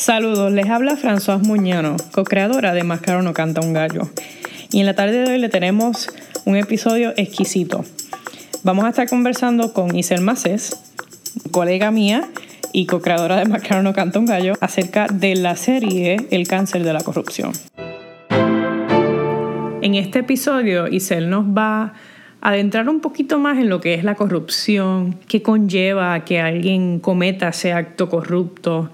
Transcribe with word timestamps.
Saludos, 0.00 0.50
les 0.50 0.66
habla 0.70 0.96
François 0.96 1.46
Muñano, 1.46 1.94
co-creadora 2.12 2.72
de 2.72 2.84
Más 2.84 3.02
no 3.22 3.34
canta 3.34 3.60
un 3.60 3.74
gallo. 3.74 4.08
Y 4.72 4.80
en 4.80 4.86
la 4.86 4.94
tarde 4.94 5.18
de 5.18 5.32
hoy 5.32 5.38
le 5.38 5.50
tenemos 5.50 6.08
un 6.46 6.56
episodio 6.56 7.12
exquisito. 7.18 7.84
Vamos 8.62 8.86
a 8.86 8.88
estar 8.88 9.06
conversando 9.10 9.74
con 9.74 9.94
Isel 9.94 10.22
Macés, 10.22 10.74
colega 11.50 11.90
mía 11.90 12.26
y 12.72 12.86
co-creadora 12.86 13.36
de 13.36 13.44
Más 13.44 13.60
no 13.82 13.92
canta 13.92 14.18
un 14.18 14.24
gallo, 14.24 14.54
acerca 14.62 15.06
de 15.06 15.34
la 15.34 15.54
serie 15.54 16.16
El 16.30 16.48
cáncer 16.48 16.82
de 16.82 16.94
la 16.94 17.02
corrupción. 17.02 17.52
En 19.82 19.96
este 19.96 20.20
episodio, 20.20 20.88
Isel 20.88 21.28
nos 21.28 21.44
va 21.44 21.92
a 22.40 22.48
adentrar 22.48 22.88
un 22.88 23.00
poquito 23.00 23.38
más 23.38 23.58
en 23.58 23.68
lo 23.68 23.82
que 23.82 23.92
es 23.92 24.02
la 24.02 24.14
corrupción, 24.14 25.18
qué 25.28 25.42
conlleva 25.42 26.24
que 26.24 26.40
alguien 26.40 27.00
cometa 27.00 27.50
ese 27.50 27.74
acto 27.74 28.08
corrupto 28.08 28.90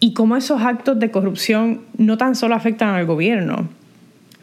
y 0.00 0.12
cómo 0.12 0.36
esos 0.36 0.62
actos 0.62 0.98
de 0.98 1.10
corrupción 1.10 1.82
no 1.96 2.18
tan 2.18 2.34
solo 2.34 2.54
afectan 2.54 2.90
al 2.90 3.06
gobierno, 3.06 3.68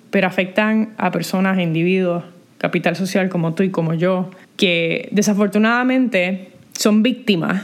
pero 0.10 0.28
afectan 0.28 0.94
a 0.98 1.12
personas, 1.12 1.60
individuos, 1.60 2.24
capital 2.58 2.96
social 2.96 3.30
como 3.30 3.54
tú 3.54 3.64
y 3.64 3.70
como 3.70 3.94
yo, 3.94 4.30
que 4.58 5.10
desafortunadamente 5.12 6.52
son 6.74 7.04
víctimas 7.04 7.64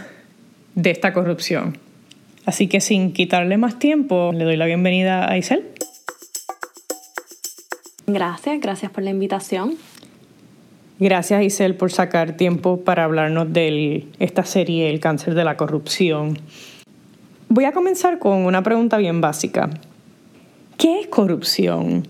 de 0.76 0.92
esta 0.92 1.14
corrupción. 1.14 1.78
Así 2.46 2.68
que 2.68 2.82
sin 2.82 3.14
quitarle 3.14 3.58
más 3.58 3.80
tiempo, 3.80 4.32
le 4.34 4.44
doy 4.44 4.58
la 4.58 4.66
bienvenida 4.66 5.30
a 5.30 5.38
Isel. 5.38 5.66
Gracias, 8.08 8.60
gracias 8.60 8.92
por 8.92 9.04
la 9.04 9.12
invitación. 9.12 9.76
Gracias 11.00 11.44
Isel 11.44 11.76
por 11.76 11.92
sacar 11.92 12.36
tiempo 12.36 12.82
para 12.82 13.06
hablarnos 13.06 13.54
de 13.54 14.08
esta 14.20 14.44
serie, 14.44 14.90
El 14.90 15.00
cáncer 15.00 15.34
de 15.34 15.46
la 15.46 15.56
corrupción. 15.56 16.40
Voy 17.52 17.66
a 17.66 17.72
comenzar 17.72 18.20
con 18.20 18.46
una 18.46 18.62
pregunta 18.62 18.98
bien 18.98 19.22
básica. 19.22 19.72
¿Qué 20.78 21.00
es 21.00 21.08
corrupción? 21.08 22.08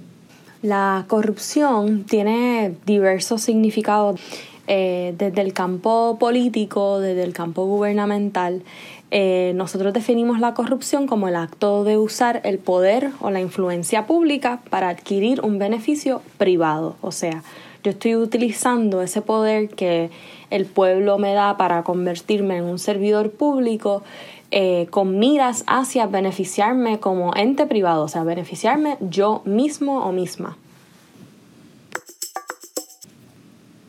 La 0.61 1.05
corrupción 1.07 2.03
tiene 2.03 2.75
diversos 2.85 3.41
significados 3.41 4.19
eh, 4.67 5.15
desde 5.17 5.39
el 5.39 5.53
campo 5.53 6.17
político, 6.19 6.99
desde 6.99 7.23
el 7.23 7.31
campo 7.31 7.65
gubernamental. 7.65 8.63
Eh, 9.11 9.53
nosotros 9.55 9.93
definimos 9.93 10.41
la 10.41 10.53
corrupción 10.53 11.07
como 11.07 11.29
el 11.29 11.37
acto 11.37 11.85
de 11.85 11.97
usar 11.97 12.41
el 12.43 12.59
poder 12.59 13.11
o 13.21 13.31
la 13.31 13.39
influencia 13.39 14.07
pública 14.07 14.59
para 14.69 14.89
adquirir 14.89 15.39
un 15.39 15.57
beneficio 15.57 16.21
privado. 16.37 16.97
O 16.99 17.13
sea, 17.13 17.43
yo 17.81 17.91
estoy 17.91 18.17
utilizando 18.17 19.01
ese 19.01 19.21
poder 19.21 19.69
que 19.69 20.09
el 20.49 20.65
pueblo 20.65 21.17
me 21.17 21.33
da 21.33 21.55
para 21.55 21.83
convertirme 21.83 22.57
en 22.57 22.65
un 22.65 22.77
servidor 22.77 23.31
público 23.31 24.03
eh, 24.51 24.87
con 24.89 25.19
miras 25.19 25.63
hacia 25.67 26.07
beneficiarme 26.07 26.99
como 26.99 27.35
ente 27.35 27.67
privado, 27.67 28.03
o 28.03 28.07
sea, 28.07 28.23
beneficiarme 28.23 28.97
yo 28.99 29.41
mismo 29.45 29.99
o 29.99 30.11
misma. 30.11 30.57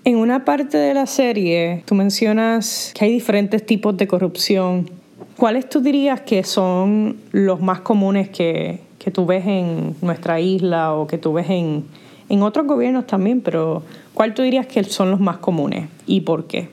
En 0.05 0.17
una 0.17 0.45
parte 0.45 0.77
de 0.77 0.93
la 0.93 1.07
serie 1.07 1.83
tú 1.87 1.95
mencionas 1.95 2.93
que 2.95 3.05
hay 3.05 3.13
diferentes 3.13 3.65
tipos 3.65 3.97
de 3.97 4.07
corrupción. 4.07 4.91
¿Cuáles 5.37 5.69
tú 5.69 5.81
dirías 5.81 6.21
que 6.23 6.45
son 6.45 7.19
los 7.33 7.61
más 7.61 7.81
comunes 7.81 8.29
que, 8.29 8.81
que 8.99 9.11
tú 9.11 9.25
ves 9.25 9.47
en 9.47 9.97
nuestra 10.03 10.41
isla 10.41 10.95
o 10.95 11.07
que 11.07 11.17
tú 11.17 11.33
ves 11.33 11.49
en, 11.49 11.85
en 12.29 12.43
otros 12.43 12.67
gobiernos 12.67 13.07
también? 13.07 13.41
Pero 13.41 13.83
¿cuál 14.13 14.35
tú 14.35 14.43
dirías 14.43 14.67
que 14.67 14.85
son 14.85 15.11
los 15.11 15.21
más 15.21 15.39
comunes 15.39 15.89
y 16.07 16.21
por 16.21 16.47
qué? 16.47 16.69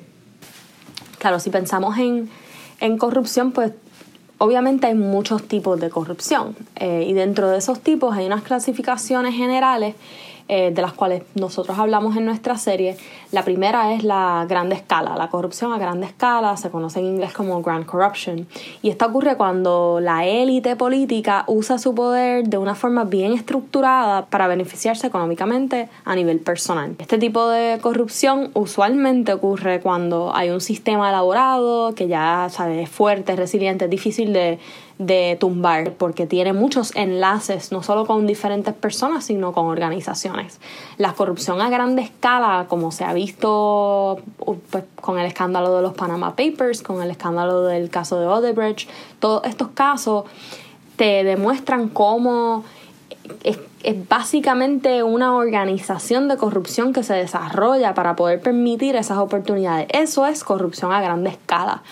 Claro, 1.19 1.39
si 1.39 1.49
pensamos 1.49 1.97
en 1.97 2.29
en 2.79 2.97
corrupción, 2.97 3.51
pues 3.51 3.71
obviamente 4.37 4.87
hay 4.87 4.95
muchos 4.95 5.47
tipos 5.47 5.79
de 5.79 5.89
corrupción 5.89 6.55
eh, 6.75 7.05
y 7.07 7.13
dentro 7.13 7.49
de 7.49 7.57
esos 7.57 7.79
tipos 7.79 8.15
hay 8.15 8.25
unas 8.25 8.43
clasificaciones 8.43 9.35
generales 9.35 9.95
eh, 10.49 10.71
de 10.73 10.81
las 10.81 10.93
cuales 10.93 11.23
nosotros 11.35 11.77
hablamos 11.77 12.15
en 12.15 12.25
nuestra 12.25 12.57
serie. 12.57 12.97
La 13.31 13.43
primera 13.43 13.93
es 13.93 14.03
la 14.03 14.45
grande 14.47 14.75
escala, 14.75 15.15
la 15.17 15.29
corrupción 15.29 15.73
a 15.73 15.77
grande 15.77 16.05
escala, 16.05 16.55
se 16.57 16.69
conoce 16.69 16.99
en 16.99 17.05
inglés 17.05 17.33
como 17.33 17.61
grand 17.61 17.85
corruption. 17.85 18.47
Y 18.81 18.89
esto 18.89 19.05
ocurre 19.05 19.35
cuando 19.35 19.99
la 20.01 20.25
élite 20.25 20.75
política 20.75 21.43
usa 21.47 21.77
su 21.77 21.93
poder 21.93 22.47
de 22.47 22.57
una 22.57 22.75
forma 22.75 23.03
bien 23.03 23.33
estructurada 23.33 24.25
para 24.25 24.47
beneficiarse 24.47 25.07
económicamente 25.07 25.89
a 26.05 26.15
nivel 26.15 26.39
personal. 26.39 26.95
Este 26.99 27.17
tipo 27.17 27.47
de 27.49 27.79
corrupción 27.81 28.51
usualmente 28.53 29.33
ocurre 29.33 29.81
cuando 29.81 30.33
hay 30.33 30.49
un 30.49 30.61
sistema 30.61 31.09
elaborado 31.09 31.93
que 31.93 32.07
ya 32.07 32.47
¿sabes? 32.49 32.83
es 32.83 32.89
fuerte, 32.89 33.35
resiliente, 33.35 33.85
es 33.85 33.91
difícil 33.91 34.33
de 34.33 34.59
de 34.99 35.37
tumbar 35.39 35.93
porque 35.93 36.25
tiene 36.25 36.53
muchos 36.53 36.95
enlaces 36.95 37.71
no 37.71 37.83
solo 37.83 38.07
con 38.07 38.25
diferentes 38.25 38.73
personas 38.73 39.25
sino 39.25 39.53
con 39.53 39.67
organizaciones. 39.67 40.59
La 40.97 41.13
corrupción 41.13 41.61
a 41.61 41.69
grande 41.69 42.01
escala 42.01 42.65
como 42.67 42.91
se 42.91 43.03
ha 43.03 43.13
visto 43.13 44.19
pues, 44.71 44.83
con 44.99 45.19
el 45.19 45.27
escándalo 45.27 45.75
de 45.75 45.83
los 45.83 45.93
Panama 45.93 46.35
Papers, 46.35 46.81
con 46.81 47.01
el 47.01 47.11
escándalo 47.11 47.63
del 47.63 47.89
caso 47.89 48.19
de 48.19 48.25
Odebrecht, 48.25 48.89
todos 49.19 49.43
estos 49.45 49.69
casos 49.69 50.25
te 50.95 51.23
demuestran 51.23 51.89
cómo 51.89 52.63
es, 53.43 53.59
es, 53.83 54.07
básicamente 54.07 55.03
una 55.03 55.35
organización 55.35 56.27
de 56.27 56.37
corrupción 56.37 56.91
que 56.91 57.03
se 57.03 57.13
desarrolla 57.13 57.93
para 57.93 58.15
poder 58.15 58.41
permitir 58.41 58.95
esas 58.95 59.19
oportunidades. 59.19 59.87
Eso 59.91 60.25
es 60.25 60.43
corrupción 60.43 60.91
a 60.91 61.01
grande 61.01 61.29
escala. 61.29 61.83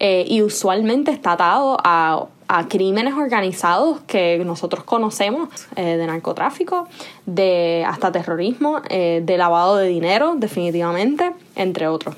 Eh, 0.00 0.24
y 0.26 0.42
usualmente 0.42 1.12
está 1.12 1.32
atado 1.32 1.76
a 1.84 2.26
a 2.48 2.68
crímenes 2.68 3.14
organizados 3.14 4.00
que 4.06 4.42
nosotros 4.44 4.84
conocemos, 4.84 5.48
eh, 5.76 5.96
de 5.96 6.06
narcotráfico, 6.06 6.88
de 7.26 7.84
hasta 7.86 8.12
terrorismo, 8.12 8.82
eh, 8.88 9.22
de 9.24 9.38
lavado 9.38 9.76
de 9.76 9.88
dinero, 9.88 10.34
definitivamente, 10.36 11.32
entre 11.56 11.88
otros. 11.88 12.16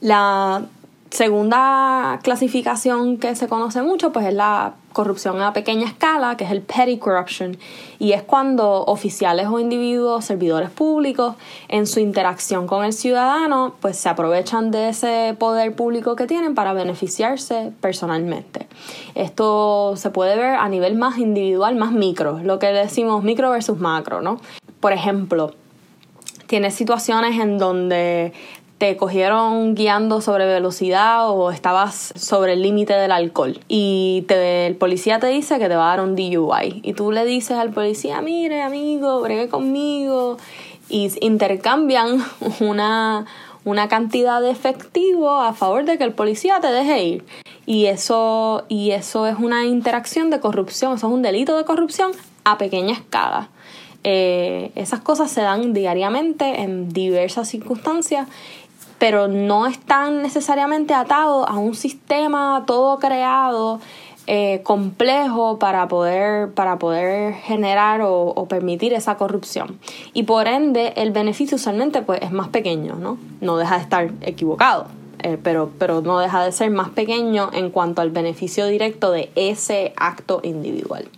La 0.00 0.66
segunda 1.10 2.18
clasificación 2.22 3.18
que 3.18 3.34
se 3.36 3.48
conoce 3.48 3.82
mucho 3.82 4.12
pues 4.12 4.26
es 4.26 4.34
la 4.34 4.74
corrupción 4.92 5.42
a 5.42 5.52
pequeña 5.52 5.86
escala, 5.86 6.38
que 6.38 6.44
es 6.44 6.50
el 6.50 6.62
petty 6.62 6.96
corruption, 6.96 7.58
y 7.98 8.12
es 8.12 8.22
cuando 8.22 8.82
oficiales 8.86 9.46
o 9.46 9.60
individuos, 9.60 10.24
servidores 10.24 10.70
públicos, 10.70 11.36
en 11.68 11.86
su 11.86 12.00
interacción 12.00 12.66
con 12.66 12.82
el 12.82 12.94
ciudadano, 12.94 13.74
pues 13.80 13.98
se 13.98 14.08
aprovechan 14.08 14.70
de 14.70 14.88
ese 14.88 15.36
poder 15.38 15.74
público 15.74 16.16
que 16.16 16.26
tienen 16.26 16.54
para 16.54 16.72
beneficiarse 16.72 17.72
personalmente. 17.82 18.68
Esto 19.14 19.96
se 19.96 20.08
puede 20.08 20.34
ver 20.34 20.54
a 20.54 20.68
nivel 20.70 20.96
más 20.96 21.18
individual, 21.18 21.76
más 21.76 21.92
micro, 21.92 22.40
lo 22.42 22.58
que 22.58 22.68
decimos 22.68 23.22
micro 23.22 23.50
versus 23.50 23.78
macro, 23.78 24.22
¿no? 24.22 24.40
Por 24.80 24.94
ejemplo, 24.94 25.52
tienes 26.46 26.74
situaciones 26.74 27.38
en 27.38 27.58
donde 27.58 28.32
te 28.78 28.96
cogieron 28.96 29.74
guiando 29.74 30.20
sobre 30.20 30.44
velocidad 30.46 31.30
o 31.30 31.50
estabas 31.50 32.12
sobre 32.14 32.52
el 32.52 32.62
límite 32.62 32.92
del 32.92 33.10
alcohol 33.10 33.58
y 33.68 34.26
el 34.28 34.76
policía 34.76 35.18
te 35.18 35.28
dice 35.28 35.58
que 35.58 35.68
te 35.68 35.76
va 35.76 35.92
a 35.92 35.96
dar 35.96 36.04
un 36.04 36.14
DUI 36.14 36.80
y 36.82 36.92
tú 36.92 37.10
le 37.10 37.24
dices 37.24 37.56
al 37.56 37.70
policía, 37.70 38.20
mire 38.20 38.60
amigo, 38.60 39.22
bregue 39.22 39.48
conmigo 39.48 40.36
y 40.90 41.10
intercambian 41.20 42.22
una, 42.60 43.24
una 43.64 43.88
cantidad 43.88 44.42
de 44.42 44.50
efectivo 44.50 45.40
a 45.40 45.54
favor 45.54 45.84
de 45.84 45.96
que 45.96 46.04
el 46.04 46.12
policía 46.12 46.60
te 46.60 46.68
deje 46.68 47.02
ir. 47.02 47.24
Y 47.64 47.86
eso, 47.86 48.64
y 48.68 48.92
eso 48.92 49.26
es 49.26 49.36
una 49.38 49.64
interacción 49.64 50.30
de 50.30 50.38
corrupción, 50.38 50.94
eso 50.94 51.08
es 51.08 51.12
un 51.12 51.22
delito 51.22 51.56
de 51.56 51.64
corrupción 51.64 52.12
a 52.44 52.58
pequeña 52.58 52.92
escala. 52.92 53.48
Eh, 54.04 54.70
esas 54.76 55.00
cosas 55.00 55.32
se 55.32 55.40
dan 55.40 55.72
diariamente 55.72 56.62
en 56.62 56.90
diversas 56.90 57.48
circunstancias 57.48 58.28
pero 58.98 59.28
no 59.28 59.66
están 59.66 60.22
necesariamente 60.22 60.94
atados 60.94 61.46
a 61.48 61.54
un 61.54 61.74
sistema 61.74 62.64
todo 62.66 62.98
creado 62.98 63.80
eh, 64.28 64.62
complejo 64.64 65.60
para 65.60 65.86
poder, 65.86 66.50
para 66.50 66.80
poder 66.80 67.34
generar 67.34 68.00
o, 68.02 68.46
permitir 68.48 68.92
esa 68.92 69.16
corrupción. 69.16 69.78
Y 70.14 70.24
por 70.24 70.48
ende, 70.48 70.94
el 70.96 71.12
beneficio 71.12 71.54
usualmente 71.54 72.02
pues, 72.02 72.20
es 72.22 72.32
más 72.32 72.48
pequeño, 72.48 72.96
¿no? 72.96 73.18
No 73.40 73.56
deja 73.56 73.76
de 73.76 73.82
estar 73.82 74.10
equivocado, 74.22 74.86
eh, 75.22 75.38
pero, 75.40 75.70
pero 75.78 76.00
no 76.00 76.18
deja 76.18 76.44
de 76.44 76.50
ser 76.50 76.70
más 76.70 76.88
pequeño 76.88 77.50
en 77.52 77.70
cuanto 77.70 78.02
al 78.02 78.10
beneficio 78.10 78.66
directo 78.66 79.12
de 79.12 79.30
ese 79.36 79.92
acto 79.96 80.40
individual. 80.42 81.08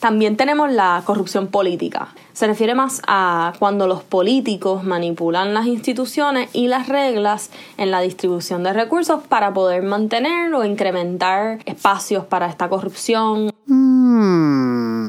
También 0.00 0.36
tenemos 0.36 0.70
la 0.70 1.02
corrupción 1.04 1.48
política. 1.48 2.14
Se 2.32 2.46
refiere 2.46 2.76
más 2.76 3.02
a 3.08 3.52
cuando 3.58 3.88
los 3.88 4.04
políticos 4.04 4.84
manipulan 4.84 5.54
las 5.54 5.66
instituciones 5.66 6.50
y 6.52 6.68
las 6.68 6.88
reglas 6.88 7.50
en 7.78 7.90
la 7.90 8.00
distribución 8.00 8.62
de 8.62 8.72
recursos 8.72 9.24
para 9.28 9.52
poder 9.52 9.82
mantener 9.82 10.54
o 10.54 10.64
incrementar 10.64 11.58
espacios 11.64 12.24
para 12.24 12.46
esta 12.46 12.68
corrupción. 12.68 13.50
Hmm. 13.66 15.08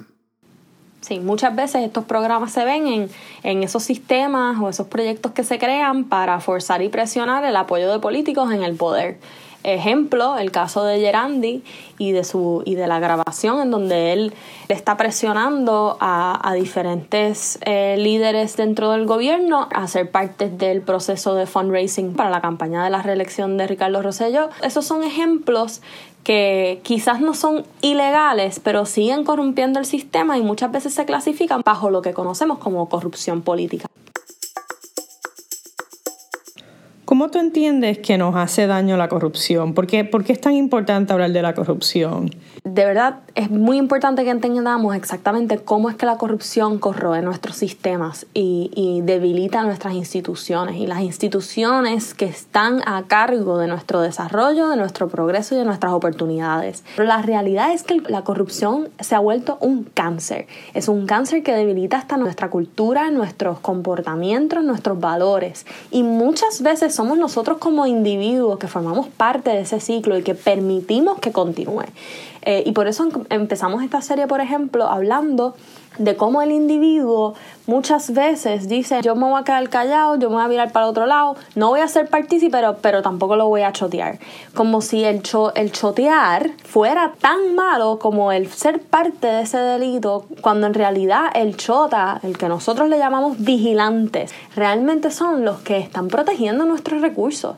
Sí, 1.01 1.19
muchas 1.19 1.56
veces 1.56 1.83
estos 1.83 2.06
programas 2.06 2.51
se 2.51 2.65
ven 2.65 2.88
en, 2.88 3.09
en 3.44 3.63
esos 3.63 3.83
sistemas 3.83 4.57
o 4.59 4.69
esos 4.69 4.88
proyectos 4.88 5.31
que 5.33 5.44
se 5.44 5.59
crean 5.59 6.06
para 6.06 6.39
forzar 6.39 6.81
y 6.81 6.89
presionar 6.89 7.45
el 7.45 7.56
apoyo 7.56 7.92
de 7.92 8.00
políticos 8.00 8.51
en 8.51 8.63
el 8.63 8.75
poder. 8.75 9.19
Ejemplo, 9.63 10.38
el 10.38 10.51
caso 10.51 10.85
de 10.85 11.00
Gerandi 11.00 11.63
y 11.97 12.13
de, 12.13 12.23
su, 12.23 12.63
y 12.65 12.75
de 12.75 12.88
la 12.88 13.00
grabación 13.00 13.61
en 13.61 13.71
donde 13.71 14.13
él 14.13 14.33
está 14.69 14.95
presionando 14.95 15.97
a, 16.00 16.53
diferentes 16.56 17.59
eh, 17.65 17.95
líderes 17.97 18.57
dentro 18.57 18.91
del 18.91 19.06
gobierno 19.06 19.67
a 19.73 19.88
ser 19.88 20.09
parte 20.11 20.50
del 20.50 20.81
proceso 20.81 21.35
de 21.35 21.45
fundraising 21.45 22.13
para 22.13 22.29
la 22.29 22.41
campaña 22.41 22.83
de 22.83 22.89
la 22.89 23.01
reelección 23.01 23.57
de 23.57 23.67
Ricardo 23.67 24.01
Rosselló. 24.01 24.50
Esos 24.61 24.85
son 24.85 25.03
ejemplos 25.03 25.81
que 26.23 26.81
quizás 26.83 27.21
no 27.21 27.33
son 27.33 27.65
ilegales, 27.81 28.59
pero 28.59 28.85
siguen 28.85 29.23
corrompiendo 29.23 29.79
el 29.79 29.85
sistema 29.85 30.38
y 30.38 30.41
muchas 30.41 30.71
veces 30.71 30.94
se 30.94 31.06
clasifican 31.06 31.61
bajo 31.65 31.89
lo 31.89 32.01
que 32.01 32.13
conocemos 32.13 32.59
como 32.59 32.88
corrupción 32.89 33.41
política. 33.41 33.88
¿Cómo 37.19 37.31
tú 37.31 37.39
entiendes 37.39 37.98
que 37.98 38.18
nos 38.18 38.33
hace 38.38 38.66
daño 38.66 38.95
la 38.95 39.10
corrupción? 39.10 39.74
¿Por 39.74 39.88
qué, 39.88 40.06
¿Por 40.06 40.24
qué 40.24 40.31
es 40.31 40.39
tan 40.39 40.54
importante 40.54 41.12
hablar 41.12 41.33
de 41.33 41.42
la 41.42 41.54
corrupción? 41.54 42.31
de 42.63 42.86
verdad 42.86 43.19
es 43.36 43.50
muy 43.50 43.77
importante 43.77 44.24
que 44.24 44.30
entendamos 44.30 44.95
exactamente 44.95 45.60
cómo 45.60 45.89
es 45.89 45.95
que 45.95 46.06
la 46.06 46.18
corrupción 46.18 46.77
corroe 46.77 47.21
nuestros 47.21 47.56
sistemas 47.56 48.25
y, 48.33 48.69
y, 48.75 49.01
debilita 49.01 49.63
nuestras 49.63 49.94
instituciones 49.94 50.75
y 50.75 50.86
las 50.86 51.01
instituciones 51.01 52.13
que 52.13 52.25
están 52.25 52.81
a 52.86 53.04
cargo 53.07 53.57
de 53.57 53.68
nuestro 53.68 54.01
desarrollo, 54.01 54.69
de 54.69 54.75
nuestro 54.75 55.07
progreso 55.07 55.56
y 55.56 55.60
de 55.60 55.66
nuestras 55.66 55.94
oportunidades. 55.94 56.83
Pero 56.95 57.07
la 57.07 57.21
realidad 57.21 57.71
es 57.71 57.83
que 57.83 58.01
la 58.07 58.24
corrupción 58.24 58.89
se 59.00 59.16
ha 59.16 59.19
vuelto 59.19 59.57
un 59.62 59.83
cáncer. 59.86 60.48
Es 60.74 60.89
un 60.89 61.06
cáncer 61.06 61.44
que 61.44 61.54
debilita 61.54 61.98
hasta 61.98 62.18
nuestra 62.18 62.50
cultura, 62.50 63.10
nuestros 63.10 63.60
comportamientos, 63.60 64.63
nuestros 64.63 65.00
valores. 65.00 65.66
Y 65.92 66.04
muchas 66.04 66.62
veces 66.62 66.94
somos 66.94 67.08
nosotros 67.17 67.57
como 67.57 67.85
individuos 67.85 68.59
que 68.59 68.67
formamos 68.67 69.07
parte 69.07 69.50
de 69.50 69.61
ese 69.61 69.79
ciclo 69.79 70.17
y 70.17 70.23
que 70.23 70.35
permitimos 70.35 71.19
que 71.19 71.31
continúe. 71.31 71.85
Eh, 72.44 72.63
y 72.65 72.71
por 72.71 72.88
eso 72.88 73.03
em, 73.03 73.12
empezamos 73.30 73.83
esta 73.83 74.01
serie, 74.01 74.27
por 74.27 74.41
ejemplo, 74.41 74.88
hablando 74.88 75.56
de 75.97 76.15
cómo 76.15 76.41
el 76.41 76.51
individuo 76.51 77.33
muchas 77.68 78.13
veces 78.13 78.69
dice 78.69 79.01
yo 79.01 79.15
me 79.15 79.25
voy 79.25 79.41
a 79.41 79.44
quedar 79.44 79.68
callado, 79.69 80.18
yo 80.18 80.30
me 80.30 80.36
voy 80.36 80.45
a 80.45 80.47
mirar 80.47 80.71
para 80.71 80.86
el 80.86 80.91
otro 80.91 81.06
lado, 81.06 81.36
no 81.56 81.69
voy 81.69 81.81
a 81.81 81.88
ser 81.88 82.07
partícipe, 82.07 82.51
pero, 82.51 82.77
pero 82.81 83.01
tampoco 83.01 83.36
lo 83.36 83.47
voy 83.47 83.62
a 83.62 83.74
chotear. 83.74 84.18
Como 84.53 84.81
si 84.81 85.03
el, 85.03 85.21
el 85.56 85.71
chotear 85.71 86.51
fuera 86.63 87.13
tan 87.19 87.56
malo 87.56 88.00
como 88.00 88.31
el 88.31 88.47
ser 88.50 88.81
parte 88.81 89.27
de 89.27 89.42
ese 89.42 89.57
delito, 89.57 90.25
cuando 90.42 90.68
en 90.68 90.74
realidad 90.74 91.25
el 91.35 91.57
chota, 91.57 92.19
el 92.24 92.38
que 92.38 92.47
nosotros 92.47 92.88
le 92.88 92.97
llamamos 92.97 93.38
vigilantes, 93.39 94.33
realmente 94.56 95.12
son 95.12 95.44
los 95.44 95.59
que 95.59 95.80
están 95.80 96.07
protegiendo 96.07 96.65
nuestros 96.65 97.01
recursos. 97.01 97.56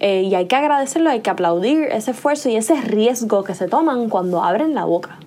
Eh, 0.00 0.22
y 0.22 0.34
hay 0.34 0.46
que 0.46 0.56
agradecerlo, 0.56 1.10
hay 1.10 1.20
que 1.20 1.30
aplaudir 1.30 1.84
ese 1.84 2.10
esfuerzo 2.12 2.48
y 2.48 2.56
ese 2.56 2.80
riesgo 2.80 3.44
que 3.44 3.54
se 3.54 3.68
toman 3.68 4.08
cuando 4.08 4.42
abren 4.42 4.74
la 4.74 4.84
boca. 4.84 5.18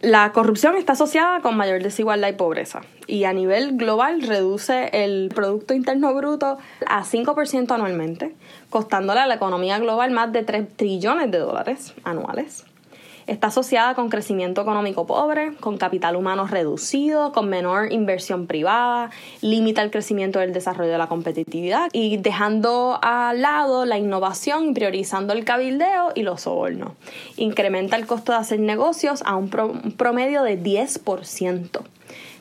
La 0.00 0.32
corrupción 0.32 0.76
está 0.76 0.94
asociada 0.94 1.40
con 1.42 1.56
mayor 1.56 1.80
desigualdad 1.80 2.28
y 2.28 2.32
pobreza 2.32 2.80
y 3.06 3.24
a 3.24 3.32
nivel 3.32 3.76
global 3.76 4.22
reduce 4.22 4.88
el 4.92 5.30
Producto 5.34 5.74
Interno 5.74 6.12
Bruto 6.14 6.58
a 6.86 7.04
5% 7.04 7.70
anualmente, 7.70 8.34
costándole 8.70 9.20
a 9.20 9.26
la 9.26 9.34
economía 9.34 9.78
global 9.78 10.10
más 10.10 10.32
de 10.32 10.42
3 10.42 10.76
trillones 10.76 11.30
de 11.30 11.38
dólares 11.38 11.94
anuales. 12.02 12.64
Está 13.26 13.48
asociada 13.48 13.94
con 13.94 14.08
crecimiento 14.08 14.62
económico 14.62 15.06
pobre, 15.06 15.54
con 15.60 15.78
capital 15.78 16.16
humano 16.16 16.46
reducido, 16.46 17.32
con 17.32 17.48
menor 17.48 17.92
inversión 17.92 18.46
privada, 18.46 19.10
limita 19.40 19.82
el 19.82 19.90
crecimiento 19.90 20.38
del 20.40 20.52
desarrollo 20.52 20.90
de 20.90 20.98
la 20.98 21.06
competitividad 21.06 21.88
y 21.92 22.16
dejando 22.16 22.98
al 23.02 23.42
lado 23.42 23.84
la 23.84 23.98
innovación 23.98 24.70
y 24.70 24.72
priorizando 24.74 25.32
el 25.32 25.44
cabildeo 25.44 26.12
y 26.14 26.22
los 26.22 26.42
sobornos. 26.42 26.92
Incrementa 27.36 27.96
el 27.96 28.06
costo 28.06 28.32
de 28.32 28.38
hacer 28.38 28.60
negocios 28.60 29.22
a 29.24 29.36
un 29.36 29.48
promedio 29.48 30.42
de 30.42 30.60
10% 30.60 31.82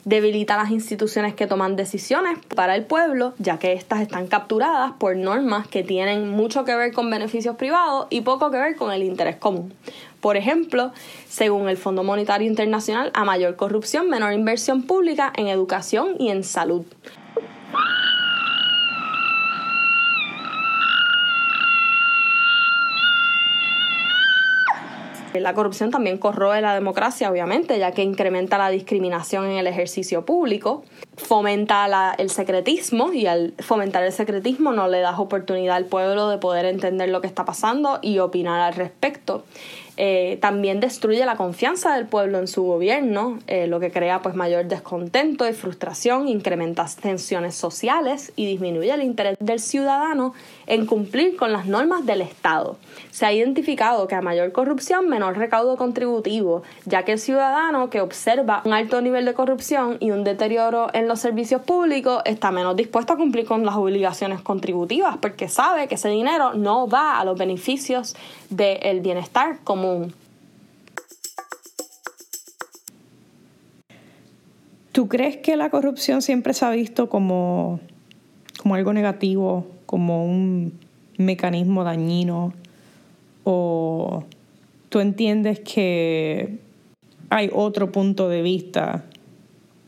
debilita 0.06 0.58
las 0.58 0.72
instituciones 0.72 1.34
que 1.34 1.48
toman 1.48 1.76
decisiones 1.76 2.40
para 2.56 2.76
el 2.76 2.86
pueblo, 2.86 3.34
ya 3.38 3.60
que 3.60 3.74
éstas 3.74 4.02
están 4.02 4.28
capturadas 4.28 4.94
por 4.94 5.16
normas 5.16 5.68
que 5.68 5.84
tienen 5.84 6.30
mucho 6.30 6.66
que 6.66 6.76
ver 6.76 6.94
con 6.94 7.10
beneficios 7.10 7.56
privados 7.56 8.08
y 8.10 8.22
poco 8.22 8.52
que 8.52 8.58
ver 8.58 8.76
con 8.76 8.92
el 8.92 9.04
interés 9.04 9.36
común. 9.36 9.74
Por 10.22 10.38
ejemplo, 10.38 10.92
según 11.28 11.68
el 11.68 11.78
Fondo 11.78 12.04
Monetario 12.04 12.48
Internacional, 12.48 13.12
a 13.14 13.26
mayor 13.26 13.56
corrupción, 13.56 14.10
menor 14.10 14.34
inversión 14.34 14.84
pública 14.84 15.34
en 15.36 15.48
educación 15.48 16.16
y 16.20 16.30
en 16.30 16.44
salud. 16.44 16.86
La 25.40 25.54
corrupción 25.54 25.92
también 25.92 26.18
corroe 26.18 26.62
la 26.62 26.74
democracia, 26.74 27.30
obviamente, 27.32 27.80
ya 27.80 27.92
que 27.92 28.04
incrementa 28.04 28.58
la 28.58 28.70
discriminación 28.70 29.46
en 29.46 29.58
el 29.58 29.68
ejercicio 29.68 30.26
público, 30.26 30.84
fomenta 31.16 32.16
el 32.18 32.30
secretismo 32.30 33.14
y 33.14 33.28
al 33.28 33.54
fomentar 33.60 34.04
el 34.04 34.12
secretismo 34.12 34.72
no 34.72 34.88
le 34.88 35.00
das 35.00 35.20
oportunidad 35.20 35.76
al 35.76 35.86
pueblo 35.86 36.30
de 36.30 36.38
poder 36.38 36.66
entender 36.66 37.10
lo 37.10 37.22
que 37.22 37.28
está 37.28 37.46
pasando 37.46 38.00
y 38.02 38.20
opinar 38.20 38.60
al 38.62 38.74
respecto. 38.74 39.44
Eh, 39.98 40.38
también 40.42 40.80
destruye 40.80 41.24
la 41.26 41.36
confianza 41.36 41.96
del 41.96 42.08
pueblo 42.08 42.40
en 42.40 42.48
su 42.48 42.64
gobierno, 42.64 43.40
eh, 43.48 43.68
lo 43.68 43.80
que 43.80 43.92
crea 43.92 44.22
pues 44.22 44.36
mayor 44.36 44.66
descontento 44.66 45.48
y 45.48 45.54
frustración, 45.54 46.28
incrementa 46.28 46.88
tensiones 47.00 47.56
sociales 47.56 48.32
y 48.36 48.48
disminuye 48.48 48.92
el 48.92 49.04
interés 49.04 49.38
del 49.40 49.60
ciudadano 49.60 50.34
en 50.72 50.86
cumplir 50.86 51.36
con 51.36 51.52
las 51.52 51.68
normas 51.68 52.06
del 52.06 52.22
Estado. 52.22 52.78
Se 53.10 53.26
ha 53.26 53.34
identificado 53.34 54.08
que 54.08 54.16
a 54.16 54.22
mayor 54.22 54.54
corrupción, 54.54 55.10
menor 55.10 55.38
recaudo 55.38 55.76
contributivo, 55.76 56.64
ya 56.86 57.04
que 57.04 57.12
el 57.12 57.20
ciudadano 57.20 57.90
que 57.90 58.00
observa 58.00 58.62
un 58.64 58.72
alto 58.72 59.02
nivel 59.02 59.26
de 59.26 59.34
corrupción 59.34 59.98
y 60.00 60.12
un 60.12 60.24
deterioro 60.24 60.88
en 60.94 61.10
los 61.10 61.20
servicios 61.20 61.62
públicos 61.64 62.22
está 62.24 62.52
menos 62.52 62.78
dispuesto 62.78 63.12
a 63.12 63.18
cumplir 63.18 63.46
con 63.46 63.66
las 63.66 63.76
obligaciones 63.76 64.40
contributivas 64.40 65.18
porque 65.18 65.50
sabe 65.50 65.90
que 65.90 65.96
ese 65.96 66.08
dinero 66.08 66.54
no 66.54 66.88
va 66.88 67.20
a 67.20 67.26
los 67.26 67.38
beneficios 67.38 68.16
del 68.50 69.02
bienestar 69.02 69.60
común. 69.66 70.14
¿Tú 74.94 75.10
crees 75.10 75.36
que 75.36 75.58
la 75.58 75.70
corrupción 75.70 76.22
siempre 76.22 76.54
se 76.54 76.64
ha 76.64 76.70
visto 76.70 77.10
como, 77.10 77.82
como 78.62 78.76
algo 78.76 78.94
negativo, 78.94 79.66
como 79.92 80.26
un 80.26 80.80
mecanismo 81.18 81.84
dañino? 81.84 82.54
¿O 83.44 84.24
tú 84.88 85.02
entiendes 85.02 85.60
que 85.60 86.60
hay 87.30 87.50
otro 87.54 87.92
punto 87.92 88.30
de 88.30 88.42
vista 88.42 89.04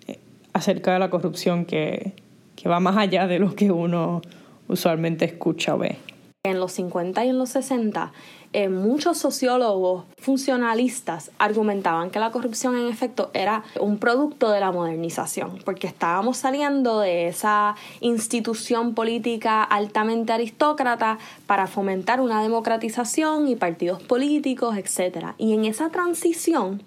eh, 0.07 0.19
acerca 0.51 0.91
de 0.91 0.99
la 0.99 1.09
corrupción 1.09 1.63
que, 1.63 2.11
que 2.57 2.67
va 2.67 2.81
más 2.81 2.97
allá 2.97 3.27
de 3.27 3.39
lo 3.39 3.55
que 3.55 3.71
uno 3.71 4.21
usualmente 4.67 5.23
escucha 5.23 5.75
o 5.75 5.77
ve? 5.77 5.95
En 6.43 6.59
los 6.59 6.73
50 6.73 7.23
y 7.23 7.29
en 7.29 7.37
los 7.37 7.51
60 7.51 8.11
eh, 8.53 8.69
muchos 8.69 9.17
sociólogos 9.17 10.05
funcionalistas 10.17 11.31
argumentaban 11.39 12.11
que 12.11 12.19
la 12.19 12.31
corrupción 12.31 12.77
en 12.77 12.87
efecto 12.87 13.31
era 13.33 13.63
un 13.79 13.97
producto 13.97 14.51
de 14.51 14.59
la 14.59 14.71
modernización, 14.71 15.59
porque 15.65 15.87
estábamos 15.87 16.37
saliendo 16.37 16.99
de 16.99 17.27
esa 17.27 17.75
institución 17.99 18.93
política 18.93 19.63
altamente 19.63 20.33
aristócrata 20.33 21.17
para 21.47 21.67
fomentar 21.67 22.21
una 22.21 22.41
democratización 22.41 23.47
y 23.47 23.55
partidos 23.55 24.01
políticos, 24.03 24.77
etc. 24.77 25.33
Y 25.37 25.53
en 25.53 25.65
esa 25.65 25.89
transición 25.89 26.81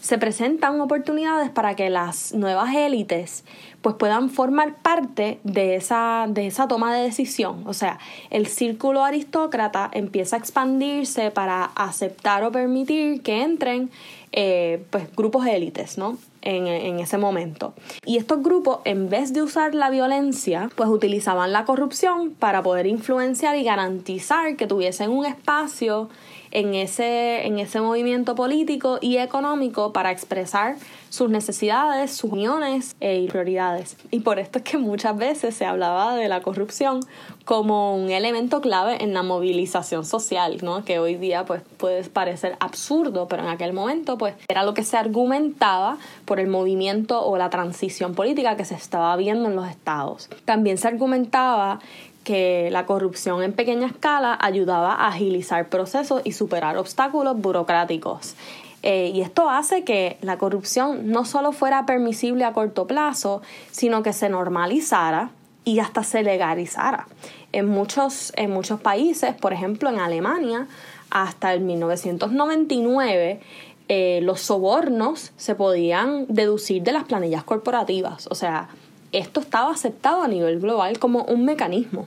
se 0.00 0.18
presentan 0.18 0.80
oportunidades 0.80 1.50
para 1.50 1.76
que 1.76 1.90
las 1.90 2.34
nuevas 2.34 2.74
élites 2.74 3.44
pues 3.82 3.94
puedan 3.96 4.28
formar 4.30 4.76
parte 4.82 5.38
de 5.44 5.76
esa, 5.76 6.26
de 6.28 6.46
esa 6.46 6.66
toma 6.66 6.94
de 6.94 7.04
decisión. 7.04 7.62
O 7.66 7.74
sea, 7.74 7.98
el 8.30 8.46
círculo 8.46 9.04
aristócrata 9.04 9.88
empieza 9.92 10.36
a 10.36 10.38
expandirse 10.38 11.30
para 11.30 11.64
aceptar 11.64 12.42
o 12.42 12.50
permitir 12.50 13.22
que 13.22 13.42
entren 13.42 13.90
eh, 14.32 14.84
pues, 14.90 15.04
grupos 15.14 15.46
élites, 15.46 15.96
¿no? 15.96 16.18
En, 16.42 16.66
en, 16.66 17.00
ese 17.00 17.18
momento. 17.18 17.74
Y 18.06 18.16
estos 18.16 18.42
grupos, 18.42 18.78
en 18.84 19.10
vez 19.10 19.32
de 19.32 19.42
usar 19.42 19.74
la 19.74 19.90
violencia, 19.90 20.70
pues 20.76 20.88
utilizaban 20.88 21.52
la 21.52 21.64
corrupción 21.64 22.30
para 22.30 22.62
poder 22.62 22.86
influenciar 22.86 23.56
y 23.56 23.64
garantizar 23.64 24.56
que 24.56 24.66
tuviesen 24.66 25.10
un 25.10 25.26
espacio 25.26 26.08
en 26.50 26.74
ese, 26.74 27.46
en 27.46 27.58
ese 27.58 27.80
movimiento 27.80 28.34
político 28.34 28.98
y 29.00 29.18
económico 29.18 29.92
para 29.92 30.10
expresar 30.10 30.76
sus 31.10 31.30
necesidades, 31.30 32.14
sus 32.14 32.32
uniones 32.32 32.94
e 33.00 33.26
prioridades. 33.28 33.96
Y 34.10 34.20
por 34.20 34.38
esto 34.38 34.58
es 34.58 34.64
que 34.64 34.78
muchas 34.78 35.16
veces 35.16 35.54
se 35.54 35.64
hablaba 35.64 36.16
de 36.16 36.28
la 36.28 36.42
corrupción 36.42 37.00
como 37.44 37.96
un 37.96 38.10
elemento 38.10 38.60
clave 38.60 39.02
en 39.02 39.14
la 39.14 39.22
movilización 39.22 40.04
social, 40.04 40.58
¿no? 40.62 40.84
Que 40.84 40.98
hoy 40.98 41.16
día 41.16 41.44
pues 41.46 41.62
puede 41.78 42.04
parecer 42.04 42.56
absurdo, 42.60 43.26
pero 43.26 43.42
en 43.42 43.48
aquel 43.48 43.72
momento 43.72 44.18
pues 44.18 44.34
era 44.48 44.64
lo 44.64 44.74
que 44.74 44.84
se 44.84 44.96
argumentaba 44.96 45.96
por 46.26 46.40
el 46.40 46.48
movimiento 46.48 47.24
o 47.24 47.38
la 47.38 47.48
transición 47.48 48.14
política 48.14 48.56
que 48.56 48.64
se 48.64 48.74
estaba 48.74 49.16
viendo 49.16 49.48
en 49.48 49.56
los 49.56 49.68
estados. 49.68 50.28
También 50.44 50.76
se 50.76 50.88
argumentaba 50.88 51.80
que 52.24 52.68
la 52.70 52.86
corrupción 52.86 53.42
en 53.42 53.52
pequeña 53.52 53.86
escala 53.86 54.36
ayudaba 54.40 54.94
a 54.94 55.08
agilizar 55.08 55.68
procesos 55.68 56.20
y 56.24 56.32
superar 56.32 56.76
obstáculos 56.76 57.40
burocráticos. 57.40 58.34
Eh, 58.82 59.10
y 59.14 59.22
esto 59.22 59.50
hace 59.50 59.82
que 59.82 60.18
la 60.20 60.38
corrupción 60.38 61.10
no 61.10 61.24
solo 61.24 61.52
fuera 61.52 61.84
permisible 61.86 62.44
a 62.44 62.52
corto 62.52 62.86
plazo, 62.86 63.42
sino 63.70 64.02
que 64.02 64.12
se 64.12 64.28
normalizara 64.28 65.30
y 65.64 65.80
hasta 65.80 66.04
se 66.04 66.22
legalizara. 66.22 67.08
En 67.52 67.66
muchos, 67.66 68.32
en 68.36 68.50
muchos 68.50 68.80
países, 68.80 69.34
por 69.34 69.52
ejemplo 69.52 69.88
en 69.88 69.98
Alemania, 69.98 70.68
hasta 71.10 71.52
el 71.54 71.60
1999, 71.60 73.40
eh, 73.88 74.20
los 74.22 74.40
sobornos 74.40 75.32
se 75.36 75.54
podían 75.54 76.26
deducir 76.28 76.82
de 76.82 76.92
las 76.92 77.04
planillas 77.04 77.42
corporativas. 77.42 78.26
O 78.28 78.34
sea, 78.34 78.68
esto 79.12 79.40
estaba 79.40 79.72
aceptado 79.72 80.22
a 80.22 80.28
nivel 80.28 80.60
global 80.60 80.98
como 80.98 81.22
un 81.24 81.44
mecanismo. 81.44 82.06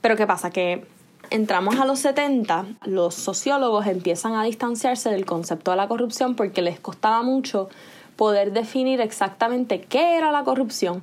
Pero 0.00 0.16
¿qué 0.16 0.26
pasa? 0.26 0.50
Que 0.50 0.86
entramos 1.30 1.78
a 1.78 1.84
los 1.84 1.98
70, 2.00 2.66
los 2.84 3.14
sociólogos 3.14 3.86
empiezan 3.86 4.34
a 4.34 4.44
distanciarse 4.44 5.10
del 5.10 5.26
concepto 5.26 5.70
de 5.70 5.76
la 5.76 5.88
corrupción 5.88 6.34
porque 6.34 6.62
les 6.62 6.80
costaba 6.80 7.22
mucho 7.22 7.68
poder 8.16 8.52
definir 8.52 9.00
exactamente 9.00 9.80
qué 9.80 10.16
era 10.16 10.32
la 10.32 10.44
corrupción 10.44 11.02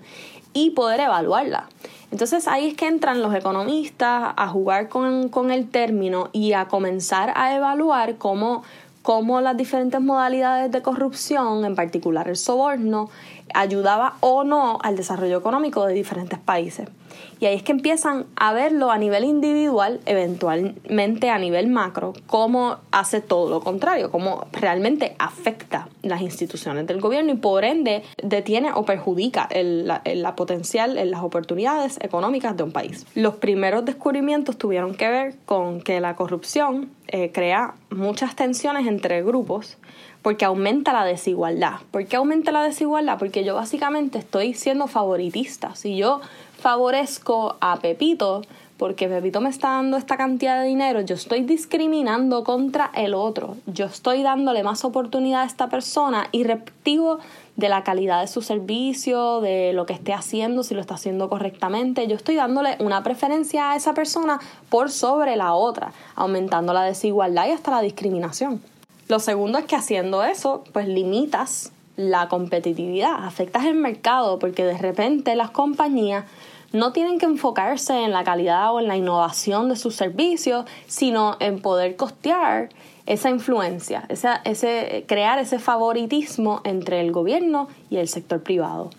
y 0.54 0.72
poder 0.72 1.02
evaluarla. 1.02 1.70
Entonces 2.12 2.48
ahí 2.48 2.68
es 2.68 2.76
que 2.76 2.88
entran 2.88 3.22
los 3.22 3.34
economistas 3.36 4.34
a 4.36 4.48
jugar 4.48 4.90
con, 4.90 5.30
con 5.30 5.52
el 5.52 5.70
término 5.70 6.30
y 6.32 6.54
a 6.54 6.68
comenzar 6.68 7.34
a 7.36 7.56
evaluar 7.56 8.18
cómo 8.18 8.64
cómo 9.06 9.40
las 9.40 9.56
diferentes 9.56 10.02
modalidades 10.02 10.72
de 10.72 10.82
corrupción, 10.82 11.64
en 11.64 11.76
particular 11.76 12.28
el 12.28 12.36
soborno, 12.36 13.12
ayudaba 13.54 14.16
o 14.20 14.44
no 14.44 14.80
al 14.82 14.96
desarrollo 14.96 15.38
económico 15.38 15.86
de 15.86 15.94
diferentes 15.94 16.40
países. 16.40 16.90
Y 17.40 17.46
ahí 17.46 17.56
es 17.56 17.64
que 17.64 17.72
empiezan 17.72 18.26
a 18.36 18.54
verlo 18.54 18.92
a 18.92 18.98
nivel 18.98 19.24
individual, 19.24 20.00
eventualmente 20.06 21.30
a 21.30 21.38
nivel 21.38 21.68
macro, 21.68 22.14
cómo 22.28 22.78
hace 22.92 23.22
todo 23.22 23.50
lo 23.50 23.62
contrario, 23.62 24.12
cómo 24.12 24.48
realmente 24.54 25.16
afecta 25.20 25.90
las 26.02 26.22
instituciones 26.22 26.88
del 26.88 27.02
gobierno 27.02 27.34
y 27.34 27.36
por 27.36 27.66
ende 27.66 28.04
detiene 28.22 28.72
o 28.74 28.86
perjudica 28.86 29.50
la, 29.54 30.02
la 30.06 30.36
potencial, 30.36 30.98
las 31.10 31.22
oportunidades 31.22 32.00
económicas 32.02 32.56
de 32.56 32.64
un 32.64 32.72
país. 32.72 33.06
Los 33.16 33.36
primeros 33.36 33.86
descubrimientos 33.86 34.58
tuvieron 34.58 34.96
que 34.96 35.10
ver 35.10 35.36
con 35.46 35.82
que 35.82 36.00
la 36.00 36.16
corrupción 36.16 36.90
eh, 37.08 37.32
crea 37.32 37.76
muchas 37.92 38.36
tensiones 38.36 38.88
entre 38.88 39.22
grupos 39.24 39.78
porque 40.24 40.44
aumenta 40.44 40.92
la 40.92 41.06
desigualdad. 41.06 41.76
¿Por 41.92 42.08
qué 42.08 42.16
aumenta 42.16 42.52
la 42.52 42.64
desigualdad? 42.64 43.20
Porque 43.20 43.44
yo 43.44 43.54
básicamente 43.54 44.18
estoy 44.18 44.56
siendo 44.56 44.88
favoritista. 44.88 45.76
Si 45.76 45.98
yo 45.98 46.20
favorezco 46.66 47.58
a 47.62 47.78
Pepito 47.78 48.42
porque 48.78 49.08
Pepito 49.08 49.40
me 49.40 49.52
está 49.52 49.70
dando 49.70 49.98
esta 49.98 50.18
cantidad 50.18 50.60
de 50.60 50.68
dinero, 50.68 51.00
yo 51.02 51.14
estoy 51.14 51.42
discriminando 51.42 52.44
contra 52.44 52.90
el 52.96 53.14
otro, 53.14 53.56
yo 53.68 53.86
estoy 53.86 54.24
dándole 54.24 54.64
más 54.64 54.84
oportunidad 54.84 55.44
a 55.44 55.46
esta 55.46 55.70
persona 55.70 56.28
y 56.32 56.44
reptivo 56.44 57.20
de 57.56 57.70
la 57.70 57.84
calidad 57.84 58.22
de 58.22 58.28
su 58.28 58.42
servicio, 58.42 59.42
de 59.42 59.74
lo 59.74 59.86
que 59.86 59.94
esté 59.94 60.12
haciendo, 60.12 60.64
si 60.64 60.74
lo 60.74 60.82
está 60.82 60.96
haciendo 60.96 61.30
correctamente, 61.30 62.08
yo 62.08 62.16
estoy 62.16 62.34
dándole 62.34 62.78
una 62.80 63.04
preferencia 63.04 63.70
a 63.70 63.76
esa 63.76 63.94
persona 63.94 64.40
por 64.70 64.90
sobre 64.90 65.36
la 65.36 65.54
otra, 65.54 65.94
aumentando 66.16 66.74
la 66.74 66.82
desigualdad 66.82 67.46
y 67.48 67.52
hasta 67.52 67.70
la 67.70 67.82
discriminación. 67.82 68.60
Lo 69.08 69.20
segundo 69.20 69.60
es 69.60 69.66
que 69.66 69.76
haciendo 69.76 70.24
eso, 70.24 70.64
pues 70.74 70.88
limitas 70.88 71.72
la 71.96 72.28
competitividad, 72.28 73.24
afectas 73.24 73.66
el 73.66 73.76
mercado 73.76 74.40
porque 74.40 74.66
de 74.66 74.78
repente 74.78 75.36
las 75.36 75.52
compañías 75.52 76.26
no 76.72 76.92
tienen 76.92 77.20
que 77.20 77.26
enfocarse 77.26 78.04
en 78.04 78.12
la 78.12 78.24
calidad 78.24 78.74
o 78.74 78.80
en 78.80 78.88
la 78.88 78.98
innovación 78.98 79.70
de 79.70 79.76
sus 79.76 79.96
servicios, 79.96 80.66
sino 80.88 81.38
en 81.40 81.62
poder 81.62 81.96
costear 81.96 82.70
esa 83.06 83.30
influencia, 83.30 84.06
ese, 84.10 85.06
crear 85.08 85.40
ese 85.40 85.60
favoritismo 85.60 86.62
entre 86.64 87.02
el 87.02 87.12
gobierno 87.12 87.68
y 87.90 87.98
el 87.98 88.08
sector 88.08 88.42
privado. 88.42 88.90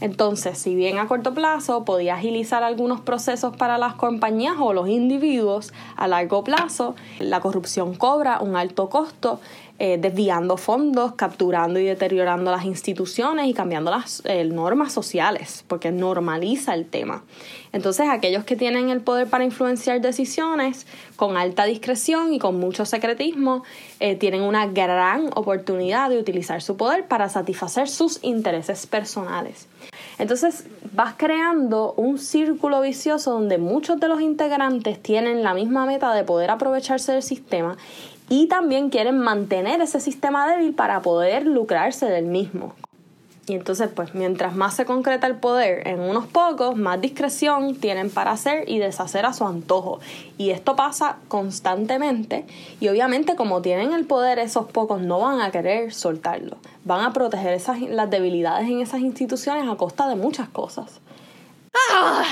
Entonces, 0.00 0.58
si 0.58 0.74
bien 0.74 0.98
a 0.98 1.06
corto 1.06 1.34
plazo 1.34 1.84
podía 1.84 2.16
agilizar 2.16 2.62
algunos 2.62 3.00
procesos 3.00 3.56
para 3.56 3.78
las 3.78 3.94
compañías 3.94 4.56
o 4.58 4.72
los 4.72 4.88
individuos, 4.88 5.72
a 5.96 6.08
largo 6.08 6.42
plazo 6.44 6.94
la 7.20 7.40
corrupción 7.40 7.94
cobra 7.94 8.40
un 8.40 8.56
alto 8.56 8.88
costo 8.88 9.40
eh, 9.80 9.98
desviando 9.98 10.56
fondos, 10.56 11.14
capturando 11.16 11.80
y 11.80 11.84
deteriorando 11.84 12.52
las 12.52 12.64
instituciones 12.64 13.48
y 13.48 13.54
cambiando 13.54 13.90
las 13.90 14.22
eh, 14.24 14.44
normas 14.44 14.92
sociales, 14.92 15.64
porque 15.66 15.90
normaliza 15.90 16.74
el 16.74 16.86
tema. 16.86 17.24
Entonces, 17.72 18.06
aquellos 18.08 18.44
que 18.44 18.54
tienen 18.54 18.88
el 18.90 19.00
poder 19.00 19.26
para 19.26 19.42
influenciar 19.42 20.00
decisiones 20.00 20.86
con 21.16 21.36
alta 21.36 21.64
discreción 21.64 22.32
y 22.32 22.38
con 22.38 22.60
mucho 22.60 22.84
secretismo, 22.84 23.64
eh, 23.98 24.14
tienen 24.14 24.42
una 24.42 24.68
gran 24.68 25.30
oportunidad 25.34 26.08
de 26.08 26.18
utilizar 26.18 26.62
su 26.62 26.76
poder 26.76 27.08
para 27.08 27.28
satisfacer 27.28 27.88
sus 27.88 28.22
intereses 28.22 28.86
personales. 28.86 29.66
Entonces 30.18 30.66
vas 30.92 31.14
creando 31.16 31.94
un 31.96 32.18
círculo 32.18 32.80
vicioso 32.80 33.32
donde 33.32 33.58
muchos 33.58 33.98
de 33.98 34.06
los 34.06 34.20
integrantes 34.20 35.02
tienen 35.02 35.42
la 35.42 35.54
misma 35.54 35.84
meta 35.86 36.14
de 36.14 36.22
poder 36.22 36.50
aprovecharse 36.50 37.10
del 37.10 37.22
sistema 37.22 37.76
y 38.28 38.46
también 38.48 38.90
quieren 38.90 39.18
mantener 39.18 39.80
ese 39.80 40.00
sistema 40.00 40.48
débil 40.48 40.74
para 40.74 41.02
poder 41.02 41.46
lucrarse 41.46 42.06
del 42.06 42.26
mismo. 42.26 42.74
Y 43.46 43.52
entonces, 43.52 43.90
pues 43.94 44.14
mientras 44.14 44.56
más 44.56 44.74
se 44.74 44.86
concreta 44.86 45.26
el 45.26 45.36
poder 45.36 45.86
en 45.86 46.00
unos 46.00 46.26
pocos, 46.26 46.76
más 46.76 46.98
discreción 47.00 47.74
tienen 47.74 48.08
para 48.08 48.30
hacer 48.30 48.68
y 48.68 48.78
deshacer 48.78 49.26
a 49.26 49.34
su 49.34 49.46
antojo. 49.46 50.00
Y 50.38 50.50
esto 50.50 50.76
pasa 50.76 51.18
constantemente 51.28 52.46
y 52.80 52.88
obviamente 52.88 53.36
como 53.36 53.60
tienen 53.60 53.92
el 53.92 54.06
poder 54.06 54.38
esos 54.38 54.66
pocos 54.70 55.02
no 55.02 55.20
van 55.20 55.42
a 55.42 55.50
querer 55.50 55.92
soltarlo. 55.92 56.56
Van 56.84 57.04
a 57.04 57.12
proteger 57.12 57.60
las 57.90 58.10
debilidades 58.10 58.68
en 58.68 58.80
esas 58.80 59.00
instituciones 59.00 59.68
a 59.68 59.76
costa 59.76 60.08
de 60.08 60.16
muchas 60.16 60.48
cosas. 60.48 61.00
¡Ah! 61.92 62.24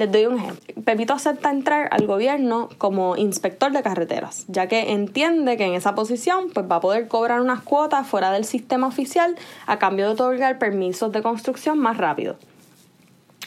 Les 0.00 0.10
doy 0.10 0.24
un 0.24 0.38
ejemplo. 0.38 0.82
Pepito 0.82 1.12
acepta 1.12 1.50
entrar 1.50 1.86
al 1.90 2.06
gobierno 2.06 2.70
como 2.78 3.18
inspector 3.18 3.70
de 3.70 3.82
carreteras, 3.82 4.46
ya 4.48 4.66
que 4.66 4.92
entiende 4.92 5.58
que 5.58 5.66
en 5.66 5.74
esa 5.74 5.94
posición 5.94 6.48
pues, 6.54 6.64
va 6.64 6.76
a 6.76 6.80
poder 6.80 7.06
cobrar 7.06 7.42
unas 7.42 7.60
cuotas 7.60 8.06
fuera 8.06 8.32
del 8.32 8.46
sistema 8.46 8.86
oficial 8.86 9.36
a 9.66 9.78
cambio 9.78 10.06
de 10.06 10.12
otorgar 10.12 10.58
permisos 10.58 11.12
de 11.12 11.20
construcción 11.20 11.78
más 11.78 11.98
rápido. 11.98 12.36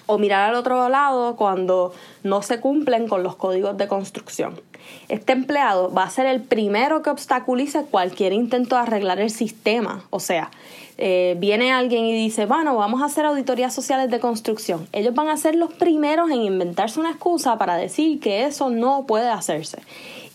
O 0.06 0.20
mirar 0.20 0.48
al 0.48 0.56
otro 0.56 0.90
lado 0.90 1.38
cuando 1.38 1.92
no 2.22 2.44
se 2.44 2.60
cumplen 2.60 3.08
con 3.08 3.24
los 3.24 3.36
códigos 3.36 3.76
de 3.76 3.88
construcción. 3.88 4.62
Este 5.10 5.34
empleado 5.34 5.92
va 5.92 6.04
a 6.04 6.10
ser 6.12 6.28
el 6.28 6.44
primero 6.44 7.02
que 7.02 7.10
obstaculice 7.10 7.86
cualquier 7.86 8.32
intento 8.32 8.76
de 8.76 8.84
arreglar 8.84 9.20
el 9.20 9.32
sistema. 9.32 10.04
O 10.12 10.20
sea, 10.20 10.52
eh, 10.98 11.36
viene 11.40 11.72
alguien 11.72 12.06
y 12.06 12.14
dice, 12.14 12.46
bueno, 12.46 12.76
vamos 12.76 13.02
a 13.02 13.06
hacer 13.06 13.26
auditorías 13.26 13.74
sociales 13.74 14.10
de 14.10 14.20
construcción. 14.20 14.88
Ellos 14.92 15.14
van 15.14 15.28
a 15.28 15.38
ser 15.38 15.56
los 15.56 15.74
primeros 15.74 16.30
en 16.30 16.42
inventarse 16.42 17.00
una 17.00 17.12
excusa 17.12 17.58
para 17.58 17.76
decir 17.76 18.20
que 18.20 18.46
eso 18.46 18.70
no 18.70 19.06
puede 19.08 19.30
hacerse. 19.30 19.80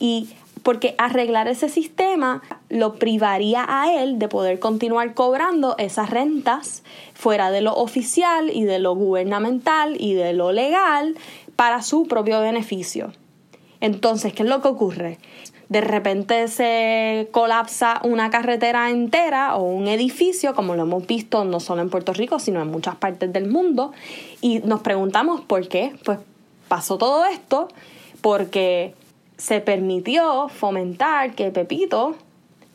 Y 0.01 0.29
porque 0.63 0.95
arreglar 0.99 1.49
ese 1.49 1.69
sistema 1.69 2.43
lo 2.69 2.97
privaría 2.97 3.65
a 3.69 4.03
él 4.03 4.19
de 4.19 4.29
poder 4.29 4.59
continuar 4.59 5.15
cobrando 5.15 5.77
esas 5.79 6.11
rentas 6.11 6.83
fuera 7.15 7.51
de 7.51 7.61
lo 7.61 7.75
oficial 7.75 8.51
y 8.53 8.65
de 8.65 8.79
lo 8.79 8.95
gubernamental 8.95 9.97
y 9.99 10.15
de 10.15 10.33
lo 10.33 10.53
legal 10.53 11.17
para 11.57 11.83
su 11.83 12.07
propio 12.07 12.41
beneficio. 12.41 13.13
Entonces, 13.81 14.33
¿qué 14.33 14.43
es 14.43 14.49
lo 14.49 14.61
que 14.61 14.69
ocurre? 14.69 15.19
De 15.69 15.83
repente 15.83 16.49
se 16.49 17.29
colapsa 17.31 18.01
una 18.03 18.31
carretera 18.31 18.91
entera 18.91 19.57
o 19.57 19.63
un 19.63 19.87
edificio, 19.87 20.55
como 20.55 20.75
lo 20.75 20.83
hemos 20.83 21.07
visto 21.07 21.45
no 21.45 21.61
solo 21.61 21.83
en 21.83 21.91
Puerto 21.91 22.13
Rico, 22.15 22.39
sino 22.39 22.63
en 22.63 22.71
muchas 22.71 22.97
partes 22.97 23.33
del 23.33 23.49
mundo, 23.49 23.93
y 24.41 24.61
nos 24.61 24.81
preguntamos 24.81 25.43
por 25.43 25.69
qué. 25.69 25.95
Pues 26.05 26.19
pasó 26.69 26.97
todo 26.97 27.25
esto 27.27 27.69
porque 28.23 28.95
se 29.37 29.61
permitió 29.61 30.49
fomentar 30.49 31.35
que 31.35 31.51
Pepito 31.51 32.17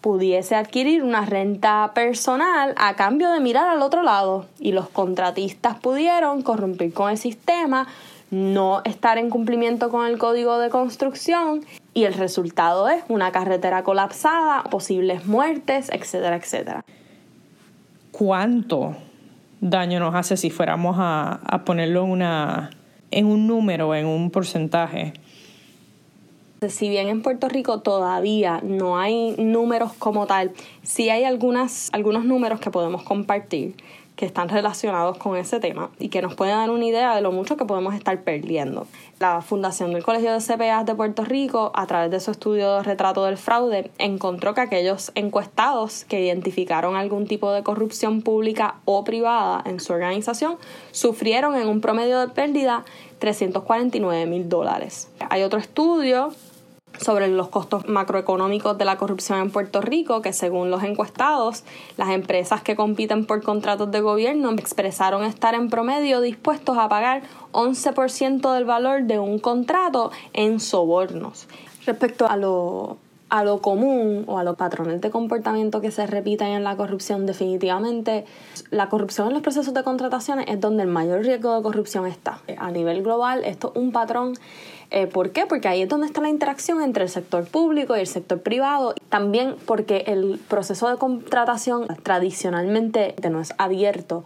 pudiese 0.02 0.56
adquirir 0.56 1.02
una 1.02 1.26
renta 1.26 1.92
personal 1.96 2.74
a 2.78 2.96
cambio 2.96 3.32
de 3.32 3.40
mirar 3.40 3.70
al 3.70 3.82
otro 3.82 4.04
lado 4.04 4.46
y 4.60 4.72
los 4.74 4.90
contratistas 4.90 5.80
pudieron 5.80 6.42
corromper 6.42 6.94
con 6.94 7.10
el 7.10 7.18
sistema, 7.18 7.88
no 8.30 8.82
estar 8.84 9.18
en 9.18 9.30
cumplimiento 9.30 9.90
con 9.90 10.06
el 10.06 10.18
código 10.18 10.60
de 10.60 10.70
construcción 10.70 11.64
y 11.94 12.06
el 12.06 12.14
resultado 12.14 12.90
es 12.90 13.04
una 13.08 13.32
carretera 13.32 13.84
colapsada, 13.84 14.64
posibles 14.64 15.26
muertes, 15.26 15.90
etcétera, 15.92 16.36
etcétera. 16.36 16.84
¿Cuánto 18.12 18.96
daño 19.62 20.00
nos 20.00 20.16
hace 20.16 20.38
si 20.38 20.50
fuéramos 20.50 20.98
a, 21.00 21.40
a 21.46 21.66
ponerlo 21.66 22.04
en, 22.04 22.12
una, 22.12 22.70
en 23.12 23.26
un 23.26 23.48
número, 23.48 23.96
en 23.96 24.06
un 24.06 24.32
porcentaje? 24.32 25.14
Si 26.70 26.90
bien 26.90 27.10
en 27.10 27.22
Puerto 27.22 27.50
Rico 27.50 27.82
todavía 27.82 28.62
no 28.64 28.98
hay 28.98 29.36
números 29.38 29.94
como 29.94 30.28
tal, 30.28 30.52
sí 30.82 31.10
hay 31.10 31.26
algunas, 31.26 31.90
algunos 31.92 32.26
números 32.26 32.60
que 32.60 32.72
podemos 32.72 33.04
compartir 33.04 33.76
que 34.24 34.28
están 34.28 34.48
relacionados 34.48 35.18
con 35.18 35.36
ese 35.36 35.60
tema 35.60 35.92
y 36.00 36.08
que 36.08 36.22
nos 36.22 36.34
pueden 36.34 36.56
dar 36.56 36.70
una 36.70 36.86
idea 36.86 37.14
de 37.14 37.20
lo 37.20 37.34
mucho 37.34 37.58
que 37.58 37.66
podemos 37.66 37.94
estar 37.94 38.24
perdiendo. 38.24 38.88
La 39.20 39.42
Fundación 39.42 39.92
del 39.92 40.02
Colegio 40.02 40.32
de 40.32 40.40
CPA 40.40 40.86
de 40.86 40.96
Puerto 40.96 41.26
Rico, 41.26 41.74
a 41.76 41.86
través 41.88 42.10
de 42.10 42.22
su 42.22 42.32
estudio 42.32 42.78
de 42.78 42.84
retrato 42.84 43.26
del 43.26 43.36
fraude, 43.36 43.92
encontró 43.98 44.54
que 44.54 44.62
aquellos 44.62 45.12
encuestados 45.16 46.06
que 46.06 46.22
identificaron 46.22 46.96
algún 46.96 47.28
tipo 47.28 47.52
de 47.52 47.64
corrupción 47.64 48.22
pública 48.22 48.76
o 48.86 49.04
privada 49.04 49.62
en 49.66 49.82
su 49.82 49.92
organización 49.92 50.56
sufrieron 50.92 51.58
en 51.58 51.68
un 51.68 51.82
promedio 51.82 52.22
de 52.22 52.30
pérdida 52.30 52.86
349 53.20 54.26
mil 54.26 54.48
dólares. 54.48 55.10
Hay 55.30 55.44
otro 55.44 55.60
estudio 55.60 56.32
sobre 57.00 57.28
los 57.28 57.50
costos 57.50 57.88
macroeconómicos 57.88 58.78
de 58.78 58.86
la 58.86 58.98
corrupción 58.98 59.40
en 59.40 59.52
Puerto 59.52 59.82
Rico, 59.82 60.22
que 60.22 60.34
según 60.34 60.70
los 60.72 60.84
encuestados, 60.84 61.64
las 61.98 62.10
empresas 62.10 62.62
que 62.62 62.76
compiten 62.76 63.26
por 63.26 63.42
contratos 63.42 63.92
de 63.92 64.02
gobierno 64.02 64.52
expresaron 64.52 65.24
estar 65.24 65.56
en 65.56 65.70
promedio 65.70 66.22
dispuestos 66.22 66.78
a 66.78 66.90
pagar 66.90 67.24
11% 67.52 68.54
del 68.54 68.66
valor 68.66 69.04
de 69.04 69.20
un 69.20 69.40
contrato 69.40 70.12
en 70.34 70.60
sobornos. 70.60 71.48
Respecto 71.86 72.28
a 72.28 72.38
lo, 72.38 72.98
a 73.34 73.44
lo 73.44 73.62
común 73.62 74.26
o 74.28 74.38
a 74.38 74.44
los 74.44 74.56
patrones 74.56 75.02
de 75.02 75.10
comportamiento 75.10 75.82
que 75.82 75.90
se 75.90 76.06
repiten 76.06 76.50
en 76.50 76.64
la 76.64 76.78
corrupción, 76.78 77.26
definitivamente 77.26 78.26
la 78.70 78.90
corrupción 78.90 79.28
en 79.28 79.34
los 79.34 79.42
procesos 79.42 79.74
de 79.74 79.84
contrataciones 79.84 80.46
es 80.48 80.62
donde 80.62 80.84
el 80.84 80.90
mayor 80.90 81.22
riesgo 81.22 81.56
de 81.56 81.64
corrupción 81.64 82.06
está. 82.06 82.42
A 82.60 82.70
nivel 82.70 83.02
global, 83.02 83.44
esto 83.44 83.72
es 83.74 83.82
un 83.82 83.92
patrón 83.92 84.36
eh, 84.94 85.08
¿Por 85.08 85.32
qué? 85.32 85.48
Porque 85.48 85.68
ahí 85.68 85.82
es 85.82 85.90
donde 85.90 86.06
está 86.06 86.22
la 86.22 86.30
interacción 86.30 86.80
entre 86.80 87.04
el 87.04 87.10
sector 87.10 87.46
público 87.46 87.98
y 87.98 88.00
el 88.00 88.08
sector 88.08 88.42
privado. 88.42 88.94
También 89.10 89.56
porque 89.66 90.04
el 90.06 90.40
proceso 90.48 90.88
de 90.88 90.98
contratación 90.98 91.88
tradicionalmente 92.04 93.16
no 93.30 93.42
es 93.42 93.56
abierto 93.58 94.24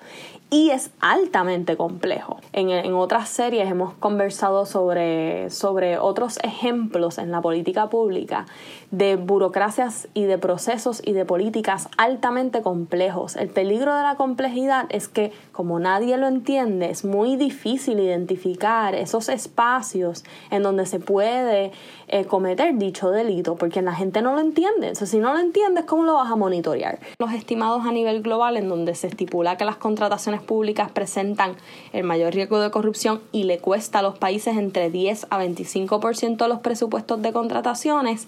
y 0.50 0.72
es 0.72 0.92
altamente 1.00 1.78
complejo. 1.78 2.42
En, 2.52 2.70
en, 2.70 2.94
otras 2.94 3.30
series 3.30 3.70
hemos 3.70 3.94
conversado 3.94 4.66
sobre, 4.66 5.50
sobre 5.50 5.98
otros 6.00 6.38
ejemplos 6.44 7.18
en 7.18 7.32
la 7.32 7.42
política 7.42 7.90
pública 7.90 8.46
de 8.92 9.18
burocracias 9.18 10.08
y 10.14 10.24
de 10.24 10.38
procesos 10.38 11.02
y 11.06 11.12
de 11.14 11.26
políticas 11.26 11.90
altamente 11.98 12.62
complejos. 12.62 13.36
El 13.36 13.50
peligro 13.50 13.94
de 13.94 14.04
la 14.04 14.16
complejidad 14.16 14.86
es 14.90 15.08
que 15.10 15.34
como 15.52 15.80
nadie 15.80 16.18
lo 16.18 16.28
entiende, 16.28 16.90
es 16.90 17.04
muy 17.04 17.36
difícil 17.36 18.00
identificar 18.00 18.96
esos 18.96 19.28
espacios 19.28 20.24
en 20.52 20.64
donde 20.64 20.86
se 20.86 21.00
puede 21.00 21.72
eh, 22.08 22.26
cometer 22.26 22.78
dicho 22.78 23.12
delito, 23.12 23.56
porque 23.56 23.82
la 23.82 23.94
gente 23.94 24.22
no 24.22 24.34
lo 24.34 24.40
entiende. 24.40 24.88
Entonces, 24.88 25.10
si 25.10 25.18
no 25.18 25.34
lo 25.34 25.40
entiendes, 25.40 25.84
¿cómo 25.86 26.04
lo 26.04 26.14
vas 26.14 26.32
a 26.32 26.38
monitorear? 26.38 27.00
Los 27.20 27.34
estimados 27.34 27.86
a 27.86 27.92
nivel 27.92 28.22
global, 28.22 28.56
en 28.56 28.70
donde 28.70 28.96
se 28.96 29.08
estipula 29.08 29.58
que 29.58 29.66
las 29.66 29.76
contrataciones 29.76 30.42
públicas 30.42 30.92
presentan 30.92 31.56
el 31.92 32.04
mayor 32.06 32.34
riesgo 32.34 32.62
de 32.62 32.72
corrupción 32.72 33.22
y 33.34 33.44
le 33.44 33.60
cuesta 33.60 34.00
a 34.00 34.02
los 34.02 34.18
países 34.18 34.56
entre 34.56 34.90
10 34.90 35.28
a 35.30 35.44
25% 35.44 36.38
de 36.38 36.48
los 36.48 36.60
presupuestos 36.60 37.22
de 37.22 37.34
contrataciones, 37.34 38.28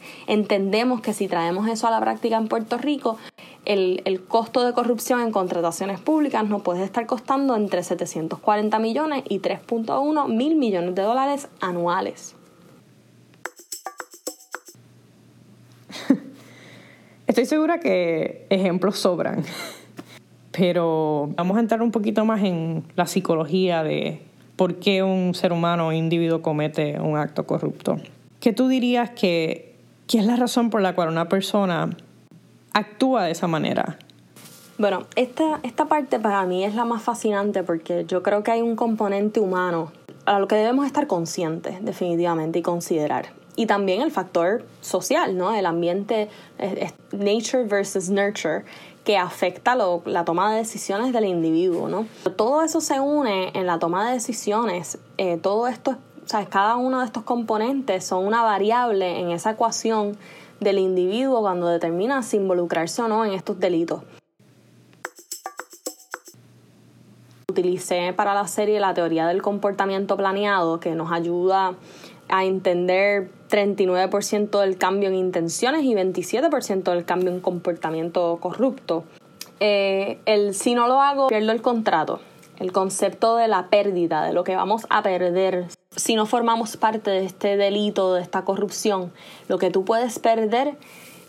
entendemos 0.50 1.02
que 1.02 1.14
si 1.14 1.28
traemos 1.28 1.70
eso 1.70 1.86
a 1.86 1.92
la 1.92 2.00
práctica 2.00 2.36
en 2.36 2.48
Puerto 2.48 2.80
Rico, 2.80 3.20
el, 3.66 4.24
costo 4.28 4.66
de 4.66 4.74
corrupción 4.74 5.22
en 5.22 5.30
contrataciones 5.32 6.00
públicas 6.00 6.44
nos 6.50 6.64
puede 6.64 6.84
estar 6.84 7.06
costando 7.06 7.56
entre 7.56 7.84
740 7.84 8.80
millones 8.80 9.24
y 9.30 9.42
3.1 9.42 10.28
mil 10.28 10.56
millones 10.56 10.96
de 10.96 11.04
dólares 11.04 11.50
anuales. 11.62 12.36
Estoy 17.28 17.46
segura 17.46 17.80
que 17.80 18.48
ejemplos 18.50 18.98
sobran, 18.98 19.44
pero 20.52 21.30
vamos 21.36 21.58
a 21.58 21.60
entrar 21.60 21.84
un 21.84 21.92
poquito 21.92 22.26
más 22.26 22.42
en 22.44 22.86
la 22.96 23.06
psicología 23.06 23.84
de 23.84 24.24
por 24.56 24.78
qué 24.78 25.04
un 25.04 25.36
ser 25.36 25.54
humano 25.54 25.90
o 25.90 25.92
individuo 25.92 26.42
comete 26.42 27.00
un 27.00 27.20
acto 27.20 27.46
corrupto. 27.46 27.98
¿Qué 28.40 28.52
tú 28.52 28.68
dirías 28.68 29.12
que, 29.12 29.69
es 30.18 30.26
la 30.26 30.36
razón 30.36 30.70
por 30.70 30.82
la 30.82 30.96
cual 30.96 31.10
una 31.10 31.30
persona 31.30 31.90
actúa 32.74 33.26
de 33.26 33.32
esa 33.32 33.48
manera? 33.48 33.98
Bueno, 34.78 35.06
esta, 35.16 35.60
esta 35.64 35.86
parte 35.86 36.20
para 36.20 36.46
mí 36.46 36.64
es 36.64 36.74
la 36.74 36.86
más 36.86 37.04
fascinante 37.04 37.64
porque 37.64 38.06
yo 38.08 38.24
creo 38.24 38.44
que 38.44 38.52
hay 38.52 38.62
un 38.62 38.76
componente 38.76 39.40
humano 39.40 39.92
a 40.26 40.40
lo 40.40 40.48
que 40.48 40.56
debemos 40.56 40.86
estar 40.86 41.06
conscientes 41.08 41.84
definitivamente 41.84 42.60
y 42.60 42.62
considerar 42.62 43.40
y 43.60 43.66
también 43.66 44.02
el 44.02 44.10
factor 44.10 44.64
social, 44.80 45.36
¿no? 45.36 45.54
El 45.54 45.66
ambiente, 45.66 46.30
nature 47.12 47.66
versus 47.66 48.10
nurture, 48.10 48.64
que 49.04 49.18
afecta 49.18 49.76
la 49.76 50.24
toma 50.24 50.54
de 50.54 50.60
decisiones 50.60 51.12
del 51.12 51.26
individuo, 51.26 51.90
¿no? 51.90 52.08
Todo 52.38 52.64
eso 52.64 52.80
se 52.80 53.02
une 53.02 53.52
en 53.54 53.68
la 53.68 53.78
toma 53.78 54.08
de 54.08 54.14
decisiones, 54.14 54.98
eh, 55.18 55.36
todo 55.36 55.68
esto, 55.68 55.98
o 56.32 56.50
cada 56.50 56.76
uno 56.76 57.00
de 57.00 57.06
estos 57.06 57.24
componentes 57.24 58.06
son 58.06 58.26
una 58.26 58.44
variable 58.44 59.20
en 59.20 59.32
esa 59.32 59.52
ecuación 59.52 60.18
del 60.60 60.78
individuo 60.78 61.42
cuando 61.42 61.68
determina 61.68 62.22
si 62.22 62.38
involucrarse 62.38 63.02
o 63.02 63.08
no 63.08 63.26
en 63.26 63.34
estos 63.34 63.60
delitos. 63.60 64.04
Utilicé 67.50 68.14
para 68.14 68.36
la 68.36 68.48
serie 68.48 68.80
la 68.80 68.94
teoría 68.94 69.28
del 69.28 69.42
comportamiento 69.42 70.16
planeado 70.18 70.80
que 70.80 70.94
nos 70.94 71.12
ayuda 71.12 71.76
a 72.30 72.46
entender 72.46 73.32
39% 73.50 74.60
del 74.62 74.78
cambio 74.78 75.10
en 75.10 75.16
intenciones 75.16 75.84
y 75.84 75.96
27% 75.96 76.84
del 76.92 77.06
cambio 77.06 77.32
en 77.32 77.40
comportamiento 77.40 78.38
corrupto. 78.40 79.04
Eh, 79.60 80.20
el 80.26 80.54
si 80.54 80.76
no 80.76 80.88
lo 80.88 81.02
hago, 81.02 81.28
pierdo 81.28 81.52
el 81.52 81.62
contrato. 81.64 82.20
El 82.60 82.72
concepto 82.72 83.38
de 83.38 83.48
la 83.48 83.68
pérdida, 83.68 84.24
de 84.24 84.34
lo 84.34 84.44
que 84.44 84.56
vamos 84.56 84.86
a 84.90 85.02
perder 85.02 85.68
si 85.96 86.16
no 86.16 86.26
formamos 86.26 86.78
parte 86.78 87.10
de 87.10 87.26
este 87.26 87.58
delito, 87.58 88.14
de 88.14 88.22
esta 88.22 88.44
corrupción. 88.44 89.12
Lo 89.48 89.58
que 89.58 89.72
tú 89.72 89.86
puedes 89.86 90.20
perder 90.20 90.78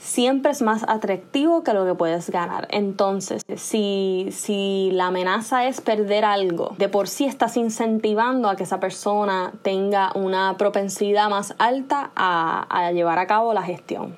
siempre 0.01 0.51
es 0.51 0.63
más 0.63 0.85
atractivo 0.89 1.63
que 1.63 1.73
lo 1.73 1.85
que 1.85 1.95
puedes 1.95 2.31
ganar. 2.31 2.67
Entonces, 2.71 3.43
si, 3.57 4.29
si 4.33 4.91
la 4.93 5.07
amenaza 5.07 5.67
es 5.67 5.81
perder 5.81 6.25
algo, 6.25 6.75
de 6.79 6.89
por 6.89 7.09
sí 7.09 7.27
estás 7.27 7.57
incentivando 7.57 8.49
a 8.49 8.57
que 8.57 8.65
esa 8.65 8.81
persona 8.81 9.53
tenga 9.63 10.13
una 10.15 10.57
propensidad 10.57 11.29
más 11.29 11.55
alta 11.59 12.11
a, 12.17 12.67
a 12.69 12.93
llevar 12.93 13.19
a 13.19 13.27
cabo 13.27 13.55
la 13.55 13.63
gestión. 13.63 14.17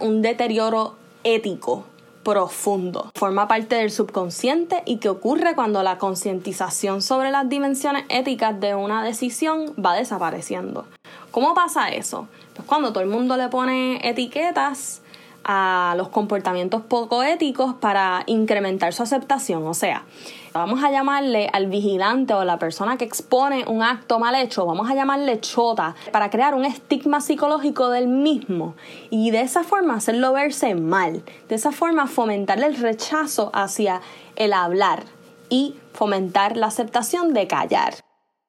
Un 0.00 0.22
deterioro 0.22 0.96
ético 1.24 1.84
profundo. 2.22 3.10
Forma 3.14 3.48
parte 3.48 3.76
del 3.76 3.90
subconsciente 3.90 4.82
y 4.86 4.98
que 4.98 5.08
ocurre 5.08 5.54
cuando 5.54 5.82
la 5.82 5.98
concientización 5.98 7.02
sobre 7.02 7.30
las 7.30 7.48
dimensiones 7.48 8.04
éticas 8.08 8.58
de 8.60 8.74
una 8.74 9.04
decisión 9.04 9.74
va 9.82 9.94
desapareciendo. 9.94 10.86
¿Cómo 11.30 11.54
pasa 11.54 11.88
eso? 11.88 12.28
Pues 12.54 12.66
cuando 12.66 12.92
todo 12.92 13.02
el 13.02 13.08
mundo 13.08 13.36
le 13.36 13.48
pone 13.48 14.06
etiquetas 14.08 15.02
a 15.44 15.94
los 15.96 16.08
comportamientos 16.08 16.82
poco 16.82 17.22
éticos 17.22 17.74
para 17.74 18.22
incrementar 18.26 18.92
su 18.92 19.02
aceptación. 19.02 19.66
O 19.66 19.74
sea, 19.74 20.04
vamos 20.52 20.82
a 20.84 20.90
llamarle 20.90 21.48
al 21.52 21.66
vigilante 21.66 22.34
o 22.34 22.44
la 22.44 22.58
persona 22.58 22.96
que 22.96 23.04
expone 23.04 23.64
un 23.66 23.82
acto 23.82 24.18
mal 24.18 24.34
hecho, 24.34 24.66
vamos 24.66 24.90
a 24.90 24.94
llamarle 24.94 25.40
chota, 25.40 25.94
para 26.12 26.30
crear 26.30 26.54
un 26.54 26.64
estigma 26.64 27.20
psicológico 27.20 27.88
del 27.90 28.08
mismo 28.08 28.74
y 29.10 29.30
de 29.30 29.40
esa 29.40 29.64
forma 29.64 29.94
hacerlo 29.94 30.32
verse 30.32 30.74
mal, 30.74 31.24
de 31.48 31.54
esa 31.54 31.72
forma 31.72 32.06
fomentarle 32.06 32.66
el 32.66 32.76
rechazo 32.76 33.50
hacia 33.54 34.00
el 34.36 34.52
hablar 34.52 35.04
y 35.48 35.76
fomentar 35.92 36.56
la 36.56 36.66
aceptación 36.66 37.34
de 37.34 37.46
callar. 37.46 37.94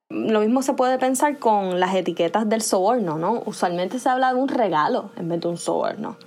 Lo 0.10 0.42
mismo 0.42 0.62
se 0.62 0.74
puede 0.74 1.00
pensar 1.00 1.40
con 1.40 1.80
las 1.80 1.96
etiquetas 1.96 2.48
del 2.48 2.62
soborno, 2.62 3.18
¿no? 3.18 3.42
Usualmente 3.46 3.98
se 4.00 4.10
habla 4.10 4.34
de 4.34 4.40
un 4.40 4.48
regalo 4.48 5.10
en 5.18 5.28
vez 5.28 5.42
de 5.42 5.48
un 5.48 5.58
soborno. 5.58 6.18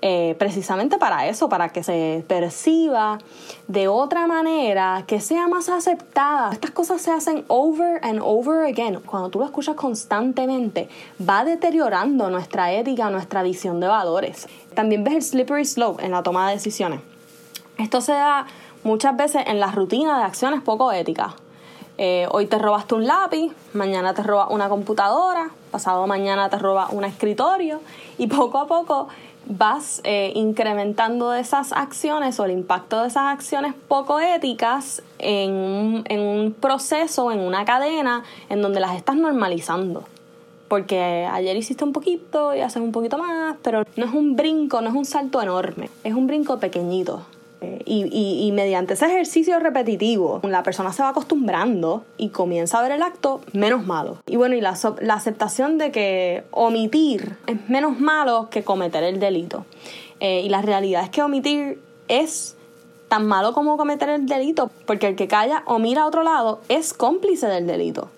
Eh, 0.00 0.36
precisamente 0.38 0.96
para 0.96 1.26
eso, 1.26 1.48
para 1.48 1.70
que 1.70 1.82
se 1.82 2.24
perciba 2.28 3.18
de 3.66 3.88
otra 3.88 4.28
manera, 4.28 5.02
que 5.08 5.20
sea 5.20 5.48
más 5.48 5.68
aceptada. 5.68 6.52
Estas 6.52 6.70
cosas 6.70 7.02
se 7.02 7.10
hacen 7.10 7.44
over 7.48 7.98
and 8.04 8.20
over 8.22 8.64
again. 8.64 9.00
Cuando 9.00 9.28
tú 9.28 9.40
lo 9.40 9.44
escuchas 9.44 9.74
constantemente, 9.74 10.88
va 11.28 11.44
deteriorando 11.44 12.30
nuestra 12.30 12.72
ética, 12.72 13.10
nuestra 13.10 13.42
visión 13.42 13.80
de 13.80 13.88
valores. 13.88 14.46
También 14.74 15.02
ves 15.02 15.14
el 15.14 15.22
slippery 15.22 15.64
slope 15.64 16.04
en 16.04 16.12
la 16.12 16.22
toma 16.22 16.46
de 16.48 16.54
decisiones. 16.54 17.00
Esto 17.76 18.00
se 18.00 18.12
da 18.12 18.46
muchas 18.84 19.16
veces 19.16 19.42
en 19.48 19.58
la 19.58 19.72
rutina 19.72 20.18
de 20.18 20.24
acciones 20.24 20.62
poco 20.62 20.92
éticas. 20.92 21.34
Eh, 22.00 22.28
hoy 22.30 22.46
te 22.46 22.56
robaste 22.58 22.94
un 22.94 23.08
lápiz, 23.08 23.50
mañana 23.72 24.14
te 24.14 24.22
roba 24.22 24.46
una 24.50 24.68
computadora, 24.68 25.50
pasado 25.72 26.06
mañana 26.06 26.48
te 26.48 26.56
roba 26.56 26.86
un 26.92 27.04
escritorio 27.04 27.80
y 28.18 28.28
poco 28.28 28.58
a 28.58 28.68
poco 28.68 29.08
vas 29.48 30.00
eh, 30.04 30.32
incrementando 30.34 31.34
esas 31.34 31.72
acciones 31.72 32.38
o 32.38 32.44
el 32.44 32.52
impacto 32.52 33.00
de 33.00 33.08
esas 33.08 33.24
acciones 33.32 33.74
poco 33.88 34.20
éticas 34.20 35.02
en 35.18 35.52
un, 35.52 36.04
en 36.06 36.20
un 36.20 36.52
proceso, 36.52 37.32
en 37.32 37.40
una 37.40 37.64
cadena 37.64 38.24
en 38.50 38.62
donde 38.62 38.80
las 38.80 38.94
estás 38.94 39.16
normalizando. 39.16 40.04
Porque 40.68 41.26
ayer 41.32 41.56
hiciste 41.56 41.82
un 41.82 41.94
poquito 41.94 42.54
y 42.54 42.60
haces 42.60 42.82
un 42.82 42.92
poquito 42.92 43.16
más, 43.16 43.56
pero 43.62 43.84
no 43.96 44.04
es 44.04 44.12
un 44.12 44.36
brinco, 44.36 44.82
no 44.82 44.90
es 44.90 44.94
un 44.94 45.06
salto 45.06 45.40
enorme, 45.40 45.88
es 46.04 46.12
un 46.12 46.26
brinco 46.26 46.58
pequeñito. 46.58 47.22
Eh, 47.60 47.82
y, 47.86 48.52
mediante 48.52 48.94
ese 48.94 49.06
ejercicio 49.06 49.58
repetitivo, 49.58 50.40
la 50.44 50.62
persona 50.62 50.92
se 50.92 51.02
va 51.02 51.08
acostumbrando 51.08 52.04
y 52.16 52.28
comienza 52.28 52.78
a 52.78 52.82
ver 52.82 52.92
el 52.92 53.02
acto 53.02 53.40
menos 53.52 53.84
malo. 53.84 54.18
Y 54.26 54.36
bueno, 54.36 54.54
y 54.54 54.60
la, 54.60 54.70
aceptación 54.70 55.78
de 55.78 55.90
que 55.90 56.44
omitir 56.50 57.36
es 57.46 57.68
menos 57.68 57.98
malo 57.98 58.48
que 58.50 58.62
cometer 58.62 59.02
el 59.02 59.18
delito. 59.18 59.64
Eh, 60.20 60.42
y 60.44 60.48
la 60.48 60.62
realidad 60.62 61.02
es 61.02 61.10
que 61.10 61.22
omitir 61.22 61.80
es 62.08 62.56
tan 63.08 63.26
malo 63.26 63.52
como 63.52 63.76
cometer 63.76 64.08
el 64.10 64.26
delito, 64.26 64.70
porque 64.86 65.08
el 65.08 65.16
que 65.16 65.28
calla 65.28 65.62
o 65.66 65.78
mira 65.78 66.02
a 66.02 66.06
otro 66.06 66.22
lado 66.22 66.60
es 66.68 66.92
cómplice 66.94 67.46
del 67.46 67.66
delito. 67.66 68.10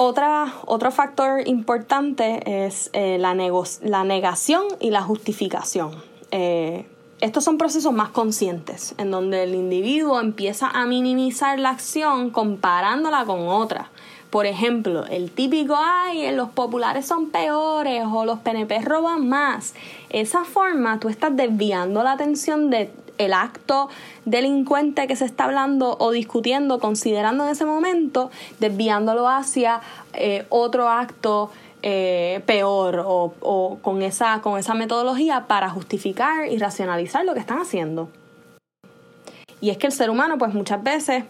Otro 0.00 0.92
factor 0.92 1.48
importante 1.48 2.66
es 2.66 2.88
eh, 2.92 3.18
la, 3.18 3.34
negación 4.04 4.62
y 4.78 4.90
la 4.90 5.02
justificación. 5.02 5.90
Eh, 6.30 6.86
estos 7.20 7.42
son 7.42 7.58
procesos 7.58 7.92
más 7.92 8.10
conscientes, 8.10 8.94
en 8.96 9.10
donde 9.10 9.42
el 9.42 9.54
individuo 9.54 10.20
empieza 10.20 10.68
a 10.68 10.86
minimizar 10.86 11.58
la 11.58 11.70
acción 11.70 12.30
comparándola 12.30 13.24
con 13.24 13.48
otra. 13.48 13.90
Por 14.30 14.46
ejemplo, 14.46 15.06
el 15.06 15.30
típico, 15.30 15.74
ay, 15.76 16.30
los 16.32 16.50
populares 16.50 17.06
son 17.06 17.30
peores 17.30 18.04
o 18.06 18.24
los 18.24 18.40
PNP 18.40 18.80
roban 18.82 19.28
más. 19.28 19.74
Esa 20.10 20.44
forma 20.44 21.00
tú 21.00 21.08
estás 21.08 21.34
desviando 21.34 22.02
la 22.02 22.12
atención 22.12 22.70
de 22.70 22.90
el 23.16 23.32
acto 23.32 23.88
delincuente 24.24 25.06
que 25.06 25.16
se 25.16 25.24
está 25.24 25.44
hablando 25.44 25.96
o 25.98 26.12
discutiendo, 26.12 26.78
considerando 26.78 27.44
en 27.44 27.50
ese 27.50 27.64
momento, 27.64 28.30
desviándolo 28.60 29.28
hacia 29.28 29.80
eh, 30.12 30.46
otro 30.50 30.88
acto 30.88 31.50
eh, 31.82 32.42
peor 32.46 33.02
o, 33.06 33.78
con, 33.82 34.02
esa, 34.02 34.40
con 34.42 34.58
esa 34.58 34.74
metodología 34.74 35.46
para 35.46 35.70
justificar 35.70 36.50
y 36.50 36.58
racionalizar 36.58 37.24
lo 37.24 37.34
que 37.34 37.40
están 37.40 37.60
haciendo. 37.60 38.08
Y 39.60 39.70
es 39.70 39.78
que 39.78 39.86
el 39.86 39.92
ser 39.92 40.10
humano 40.10 40.38
pues 40.38 40.54
muchas 40.54 40.82
veces 40.82 41.24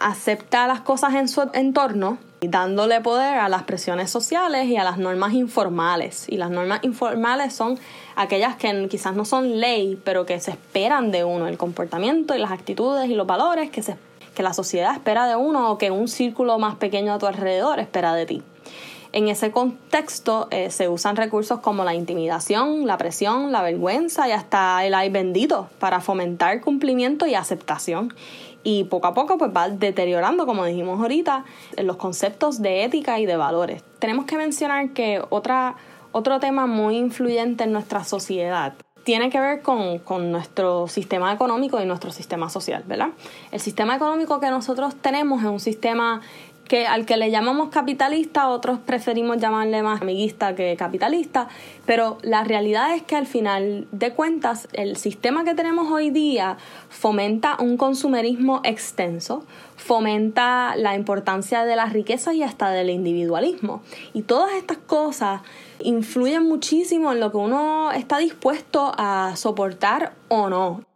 acepta 0.00 0.66
las 0.66 0.80
cosas 0.80 1.14
en 1.14 1.28
su 1.28 1.48
entorno 1.52 2.18
dándole 2.40 3.00
poder 3.00 3.38
a 3.38 3.48
las 3.48 3.62
presiones 3.62 4.10
sociales 4.10 4.66
y 4.66 4.76
a 4.76 4.84
las 4.84 4.98
normas 4.98 5.32
informales. 5.32 6.26
Y 6.28 6.36
las 6.36 6.50
normas 6.50 6.80
informales 6.82 7.54
son 7.54 7.78
aquellas 8.16 8.56
que 8.56 8.88
quizás 8.88 9.14
no 9.14 9.24
son 9.24 9.60
ley, 9.60 10.00
pero 10.04 10.26
que 10.26 10.40
se 10.40 10.50
esperan 10.50 11.10
de 11.10 11.24
uno, 11.24 11.46
el 11.46 11.58
comportamiento 11.58 12.34
y 12.34 12.38
las 12.38 12.52
actitudes 12.52 13.08
y 13.08 13.14
los 13.14 13.26
valores 13.26 13.70
que, 13.70 13.82
se, 13.82 13.96
que 14.34 14.42
la 14.42 14.52
sociedad 14.52 14.92
espera 14.92 15.26
de 15.26 15.36
uno 15.36 15.70
o 15.70 15.78
que 15.78 15.90
un 15.90 16.08
círculo 16.08 16.58
más 16.58 16.76
pequeño 16.76 17.14
a 17.14 17.18
tu 17.18 17.26
alrededor 17.26 17.80
espera 17.80 18.14
de 18.14 18.26
ti. 18.26 18.42
En 19.14 19.28
ese 19.28 19.52
contexto 19.52 20.48
eh, 20.50 20.72
se 20.72 20.88
usan 20.88 21.14
recursos 21.14 21.60
como 21.60 21.84
la 21.84 21.94
intimidación, 21.94 22.84
la 22.84 22.98
presión, 22.98 23.52
la 23.52 23.62
vergüenza 23.62 24.26
y 24.26 24.32
hasta 24.32 24.84
el 24.84 24.92
ay 24.92 25.08
bendito 25.08 25.68
para 25.78 26.00
fomentar 26.00 26.60
cumplimiento 26.60 27.24
y 27.24 27.36
aceptación 27.36 28.12
y 28.64 28.82
poco 28.82 29.06
a 29.06 29.14
poco 29.14 29.38
pues 29.38 29.52
va 29.56 29.68
deteriorando, 29.68 30.46
como 30.46 30.64
dijimos 30.64 31.00
ahorita, 31.00 31.44
los 31.76 31.96
conceptos 31.96 32.60
de 32.60 32.82
ética 32.82 33.20
y 33.20 33.26
de 33.26 33.36
valores. 33.36 33.84
Tenemos 34.00 34.24
que 34.24 34.36
mencionar 34.36 34.90
que 34.90 35.22
otra, 35.30 35.76
otro 36.10 36.40
tema 36.40 36.66
muy 36.66 36.96
influyente 36.96 37.62
en 37.62 37.72
nuestra 37.72 38.02
sociedad 38.02 38.74
tiene 39.04 39.30
que 39.30 39.38
ver 39.38 39.60
con, 39.62 39.98
con, 39.98 40.32
nuestro 40.32 40.88
sistema 40.88 41.30
económico 41.32 41.80
y 41.80 41.84
nuestro 41.84 42.10
sistema 42.10 42.48
social, 42.48 42.82
¿verdad? 42.86 43.10
El 43.52 43.60
sistema 43.60 43.94
económico 43.94 44.40
que 44.40 44.48
nosotros 44.48 44.96
tenemos 44.96 45.42
es 45.42 45.48
un 45.50 45.60
sistema 45.60 46.22
que 46.68 46.86
al 46.86 47.06
que 47.06 47.16
le 47.16 47.30
llamamos 47.30 47.68
capitalista, 47.68 48.48
otros 48.48 48.78
preferimos 48.78 49.38
llamarle 49.38 49.82
más 49.82 50.00
amiguista 50.00 50.54
que 50.54 50.76
capitalista, 50.76 51.48
pero 51.86 52.18
la 52.22 52.44
realidad 52.44 52.94
es 52.94 53.02
que 53.02 53.16
al 53.16 53.26
final 53.26 53.86
de 53.92 54.12
cuentas 54.12 54.68
el 54.72 54.96
sistema 54.96 55.44
que 55.44 55.54
tenemos 55.54 55.90
hoy 55.90 56.10
día 56.10 56.56
fomenta 56.88 57.56
un 57.60 57.76
consumerismo 57.76 58.60
extenso, 58.64 59.44
fomenta 59.76 60.74
la 60.76 60.94
importancia 60.94 61.64
de 61.64 61.76
las 61.76 61.92
riquezas 61.92 62.34
y 62.34 62.42
hasta 62.42 62.70
del 62.70 62.90
individualismo. 62.90 63.82
Y 64.14 64.22
todas 64.22 64.54
estas 64.54 64.78
cosas 64.78 65.42
influyen 65.80 66.44
muchísimo 66.44 67.12
en 67.12 67.20
lo 67.20 67.30
que 67.30 67.36
uno 67.36 67.92
está 67.92 68.18
dispuesto 68.18 68.92
a 68.96 69.34
soportar 69.36 70.14
o 70.28 70.48
no. 70.48 70.93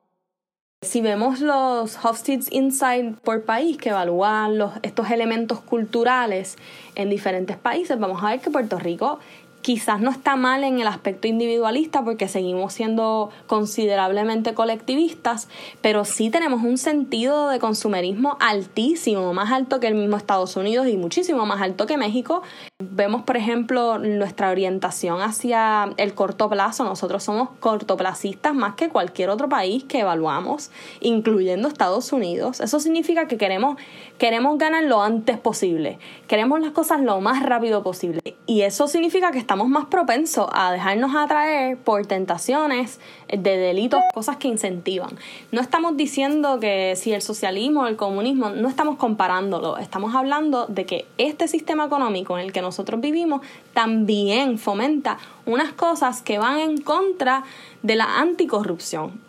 Si 0.81 1.01
vemos 1.01 1.41
los 1.41 2.05
Hofstede 2.05 2.45
Insight 2.53 3.17
por 3.19 3.43
país 3.43 3.77
que 3.79 3.89
evalúan 3.89 4.59
los, 4.59 4.75
estos 4.83 5.11
elementos 5.11 5.61
culturales 5.61 6.57
en 6.95 7.11
diferentes 7.11 7.57
países, 7.57 7.99
vamos 7.99 8.23
a 8.23 8.31
ver 8.31 8.41
que 8.41 8.51
Puerto 8.51 8.79
Rico 8.79 9.19
quizás 9.61 10.01
no 10.01 10.13
está 10.13 10.37
mal 10.37 10.63
en 10.63 10.79
el 10.79 10.87
aspecto 10.87 11.27
individualista 11.27 12.05
porque 12.05 12.29
seguimos 12.29 12.75
siendo 12.75 13.31
considerablemente 13.49 14.55
colectivistas, 14.55 15.49
pero 15.81 16.05
sí 16.05 16.31
tenemos 16.31 16.63
un 16.63 16.79
sentido 16.79 17.49
de 17.49 17.59
consumerismo 17.59 18.37
altísimo, 18.39 19.35
más 19.35 19.51
alto 19.51 19.81
que 19.81 19.89
el 19.89 19.97
mismo 19.97 20.17
Estados 20.17 20.55
Unidos 20.57 20.87
y 20.87 20.97
muchísimo 20.97 21.45
más 21.45 21.61
alto 21.61 21.87
que 21.87 21.97
México. 21.97 22.43
Vemos, 22.81 23.23
por 23.23 23.37
ejemplo, 23.37 23.99
nuestra 23.99 24.51
orientación 24.51 25.21
hacia 25.21 25.91
el 25.97 26.15
corto 26.15 26.49
plazo. 26.49 26.85
Nosotros 26.85 27.25
somos 27.25 27.49
cortoplacistas 27.59 28.55
más 28.55 28.77
que 28.77 28.89
cualquier 28.89 29.31
otro 29.31 29.49
país 29.49 29.83
que 29.83 29.99
evaluamos, 29.99 30.71
incluyendo 31.01 31.67
Estados 31.67 32.13
Unidos. 32.13 32.61
Eso 32.61 32.79
significa 32.79 33.27
que 33.27 33.37
queremos, 33.37 33.79
queremos 34.17 34.59
ganar 34.59 34.85
lo 34.85 35.03
antes 35.03 35.39
posible, 35.39 35.99
queremos 36.29 36.61
las 36.61 36.71
cosas 36.71 37.01
lo 37.01 37.21
más 37.21 37.43
rápido 37.43 37.83
posible. 37.83 38.21
Y 38.47 38.63
eso 38.63 38.87
significa 38.87 39.33
que 39.33 39.39
estamos 39.39 39.69
más 39.69 39.87
propensos 39.87 40.47
a 40.53 40.71
dejarnos 40.71 41.17
atraer 41.17 41.79
por 41.79 42.07
tentaciones 42.07 43.01
de 43.29 43.57
delitos, 43.57 44.01
cosas 44.15 44.37
que 44.37 44.49
incentivan. 44.49 45.19
No 45.53 45.61
estamos 45.61 45.97
diciendo 45.97 46.59
que 46.61 46.95
si 46.97 47.13
el 47.13 47.23
socialismo 47.23 47.83
o 47.83 47.87
el 47.87 47.97
comunismo, 47.97 48.51
no 48.51 48.69
estamos 48.69 48.97
comparándolo, 48.97 49.79
estamos 49.79 50.15
hablando 50.15 50.67
de 50.67 50.87
que 50.87 51.07
este 51.19 51.49
sistema 51.49 51.87
económico 51.87 52.39
en 52.39 52.45
el 52.45 52.53
que 52.53 52.63
nosotros 52.63 53.01
vivimos 53.01 53.43
también 53.75 54.59
fomenta 54.59 55.19
unas 55.47 55.73
cosas 55.73 56.23
que 56.23 56.39
van 56.39 56.59
en 56.59 56.81
contra 56.81 57.45
de 57.83 57.97
la 57.97 58.19
anticorrupción. 58.19 59.21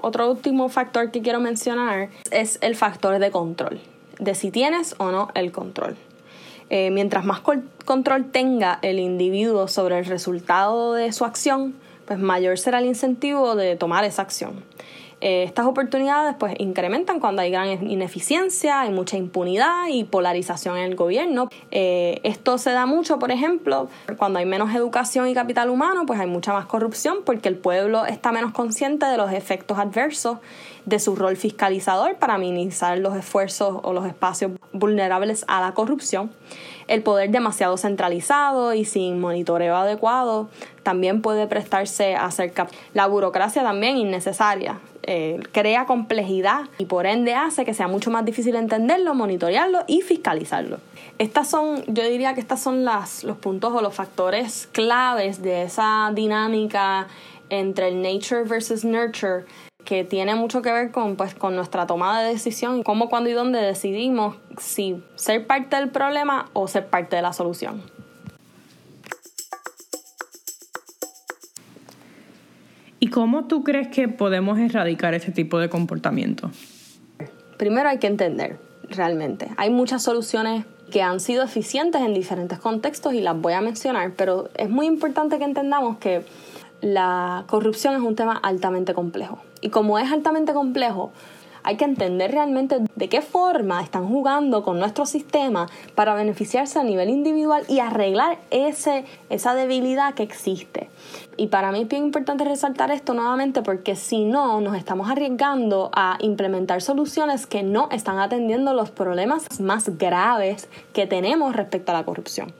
Otro 0.00 0.30
último 0.30 0.68
factor 0.68 1.10
que 1.10 1.22
quiero 1.22 1.40
mencionar 1.40 2.10
es 2.30 2.58
el 2.60 2.76
factor 2.76 3.18
de 3.18 3.30
control, 3.30 3.80
de 4.18 4.34
si 4.34 4.50
tienes 4.50 4.94
o 4.98 5.10
no 5.10 5.28
el 5.34 5.50
control. 5.50 5.96
Eh, 6.70 6.90
mientras 6.90 7.24
más 7.24 7.40
control 7.40 8.30
tenga 8.30 8.78
el 8.82 8.98
individuo 8.98 9.68
sobre 9.68 9.98
el 9.98 10.04
resultado 10.04 10.92
de 10.92 11.12
su 11.12 11.24
acción, 11.24 11.74
pues 12.08 12.18
mayor 12.18 12.58
será 12.58 12.78
el 12.78 12.86
incentivo 12.86 13.54
de 13.54 13.76
tomar 13.76 14.02
esa 14.04 14.22
acción. 14.22 14.64
Eh, 15.20 15.42
estas 15.42 15.66
oportunidades 15.66 16.36
pues 16.38 16.54
incrementan 16.58 17.20
cuando 17.20 17.42
hay 17.42 17.50
gran 17.50 17.90
ineficiencia, 17.90 18.80
hay 18.80 18.90
mucha 18.90 19.18
impunidad 19.18 19.88
y 19.90 20.04
polarización 20.04 20.78
en 20.78 20.84
el 20.84 20.94
gobierno. 20.94 21.50
Eh, 21.70 22.20
esto 22.22 22.56
se 22.56 22.70
da 22.70 22.86
mucho, 22.86 23.18
por 23.18 23.30
ejemplo, 23.30 23.90
cuando 24.16 24.38
hay 24.38 24.46
menos 24.46 24.74
educación 24.74 25.28
y 25.28 25.34
capital 25.34 25.68
humano, 25.68 26.06
pues 26.06 26.18
hay 26.18 26.28
mucha 26.28 26.54
más 26.54 26.64
corrupción 26.64 27.18
porque 27.26 27.50
el 27.50 27.56
pueblo 27.56 28.06
está 28.06 28.32
menos 28.32 28.52
consciente 28.52 29.04
de 29.04 29.18
los 29.18 29.30
efectos 29.30 29.78
adversos 29.78 30.38
de 30.86 30.98
su 31.00 31.14
rol 31.14 31.36
fiscalizador 31.36 32.16
para 32.16 32.38
minimizar 32.38 32.96
los 32.96 33.14
esfuerzos 33.16 33.80
o 33.82 33.92
los 33.92 34.06
espacios 34.06 34.52
vulnerables 34.72 35.44
a 35.46 35.60
la 35.60 35.74
corrupción. 35.74 36.30
El 36.88 37.02
poder 37.02 37.30
demasiado 37.30 37.76
centralizado 37.76 38.72
y 38.74 38.84
sin 38.84 39.20
monitoreo 39.20 39.76
adecuado 39.76 40.48
también 40.82 41.20
puede 41.20 41.46
prestarse 41.46 42.16
a 42.16 42.24
hacer 42.24 42.52
la 42.94 43.06
burocracia 43.06 43.62
también 43.62 43.98
innecesaria. 43.98 44.80
Eh, 45.10 45.40
crea 45.52 45.86
complejidad 45.86 46.62
y 46.76 46.84
por 46.84 47.06
ende 47.06 47.34
hace 47.34 47.64
que 47.64 47.72
sea 47.72 47.88
mucho 47.88 48.10
más 48.10 48.24
difícil 48.24 48.56
entenderlo, 48.56 49.14
monitorearlo 49.14 49.84
y 49.86 50.02
fiscalizarlo. 50.02 50.80
Estas 51.18 51.48
son, 51.48 51.82
yo 51.86 52.04
diría 52.04 52.34
que 52.34 52.40
estas 52.40 52.60
son 52.60 52.84
las, 52.84 53.24
los 53.24 53.38
puntos 53.38 53.72
o 53.72 53.80
los 53.80 53.94
factores 53.94 54.68
claves 54.72 55.40
de 55.40 55.62
esa 55.62 56.10
dinámica 56.14 57.06
entre 57.50 57.88
el 57.88 58.02
nature 58.02 58.42
versus 58.44 58.84
nurture 58.84 59.44
que 59.88 60.04
tiene 60.04 60.34
mucho 60.34 60.60
que 60.60 60.70
ver 60.70 60.90
con, 60.90 61.16
pues, 61.16 61.34
con 61.34 61.56
nuestra 61.56 61.86
toma 61.86 62.20
de 62.20 62.28
decisión 62.28 62.78
y 62.78 62.82
cómo, 62.82 63.08
cuándo 63.08 63.30
y 63.30 63.32
dónde 63.32 63.58
decidimos 63.58 64.36
si 64.58 65.02
ser 65.14 65.46
parte 65.46 65.76
del 65.76 65.88
problema 65.88 66.50
o 66.52 66.68
ser 66.68 66.88
parte 66.88 67.16
de 67.16 67.22
la 67.22 67.32
solución. 67.32 67.80
¿Y 73.00 73.08
cómo 73.08 73.46
tú 73.46 73.64
crees 73.64 73.88
que 73.88 74.08
podemos 74.08 74.58
erradicar 74.58 75.14
ese 75.14 75.32
tipo 75.32 75.58
de 75.58 75.70
comportamiento? 75.70 76.50
Primero 77.56 77.88
hay 77.88 77.96
que 77.96 78.08
entender 78.08 78.60
realmente. 78.90 79.48
Hay 79.56 79.70
muchas 79.70 80.02
soluciones 80.02 80.66
que 80.92 81.00
han 81.00 81.18
sido 81.18 81.44
eficientes 81.44 82.02
en 82.02 82.12
diferentes 82.12 82.58
contextos 82.58 83.14
y 83.14 83.22
las 83.22 83.40
voy 83.40 83.54
a 83.54 83.62
mencionar, 83.62 84.12
pero 84.18 84.50
es 84.54 84.68
muy 84.68 84.84
importante 84.84 85.38
que 85.38 85.44
entendamos 85.44 85.96
que 85.96 86.26
la 86.82 87.44
corrupción 87.48 87.94
es 87.94 88.02
un 88.02 88.16
tema 88.16 88.36
altamente 88.36 88.92
complejo. 88.92 89.40
Y 89.60 89.70
como 89.70 89.98
es 89.98 90.10
altamente 90.12 90.52
complejo, 90.52 91.12
Hay 91.62 91.76
que 91.76 91.84
entender 91.84 92.30
realmente 92.30 92.78
de 92.94 93.08
qué 93.08 93.20
forma 93.20 93.82
están 93.82 94.08
jugando 94.08 94.62
con 94.62 94.78
nuestro 94.78 95.06
sistema 95.06 95.68
para 95.94 96.14
beneficiarse 96.14 96.78
a 96.78 96.82
nivel 96.82 97.10
individual 97.10 97.64
y 97.68 97.80
arreglar 97.80 98.38
ese, 98.50 99.04
esa 99.28 99.54
debilidad 99.54 100.14
que 100.14 100.22
existe. 100.22 100.88
Y 101.36 101.48
para 101.48 101.70
mí 101.70 101.82
es 101.82 101.88
bien 101.88 102.04
importante 102.04 102.44
resaltar 102.44 102.90
esto 102.90 103.14
nuevamente 103.14 103.62
porque 103.62 103.96
si 103.96 104.24
no, 104.24 104.62
nos 104.62 104.76
estamos 104.76 105.10
arriesgando 105.10 105.90
a 105.94 106.16
implementar 106.20 106.80
soluciones 106.80 107.46
que 107.46 107.62
no 107.62 107.88
están 107.92 108.18
atendiendo 108.18 108.72
los 108.72 108.90
problemas 108.90 109.60
más 109.60 109.98
graves 109.98 110.68
que 110.92 111.06
tenemos 111.06 111.54
respecto 111.54 111.92
a 111.92 111.96
la 111.96 112.04
corrupción. 112.04 112.52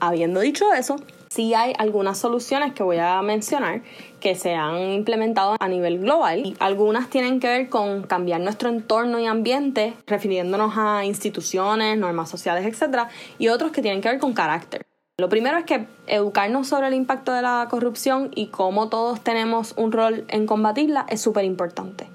Habiendo 0.00 0.38
dicho 0.38 0.72
eso, 0.72 0.96
sí 1.30 1.54
hay 1.54 1.74
algunas 1.78 2.18
soluciones 2.18 2.72
que 2.72 2.82
voy 2.82 2.98
a 2.98 3.20
mencionar 3.22 3.82
que 4.20 4.34
se 4.34 4.54
han 4.54 4.78
implementado 4.92 5.56
a 5.58 5.68
nivel 5.68 6.00
global 6.00 6.40
y 6.46 6.56
algunas 6.58 7.08
tienen 7.10 7.40
que 7.40 7.48
ver 7.48 7.68
con 7.68 8.02
cambiar 8.02 8.40
nuestro 8.40 8.68
entorno 8.68 9.18
y 9.18 9.26
ambiente, 9.26 9.94
refiriéndonos 10.06 10.74
a 10.76 11.04
instituciones, 11.04 11.96
normas 11.98 12.28
sociales, 12.28 12.66
etc. 12.66 13.08
y 13.38 13.48
otros 13.48 13.72
que 13.72 13.82
tienen 13.82 14.00
que 14.00 14.08
ver 14.08 14.18
con 14.18 14.32
carácter. 14.32 14.86
Lo 15.20 15.28
primero 15.28 15.58
es 15.58 15.64
que 15.64 15.84
educarnos 16.06 16.68
sobre 16.68 16.86
el 16.86 16.94
impacto 16.94 17.32
de 17.32 17.42
la 17.42 17.66
corrupción 17.68 18.30
y 18.36 18.48
cómo 18.48 18.88
todos 18.88 19.20
tenemos 19.20 19.74
un 19.76 19.90
rol 19.90 20.24
en 20.28 20.46
combatirla 20.46 21.06
es 21.08 21.20
súper 21.20 21.44
importante. 21.44 22.08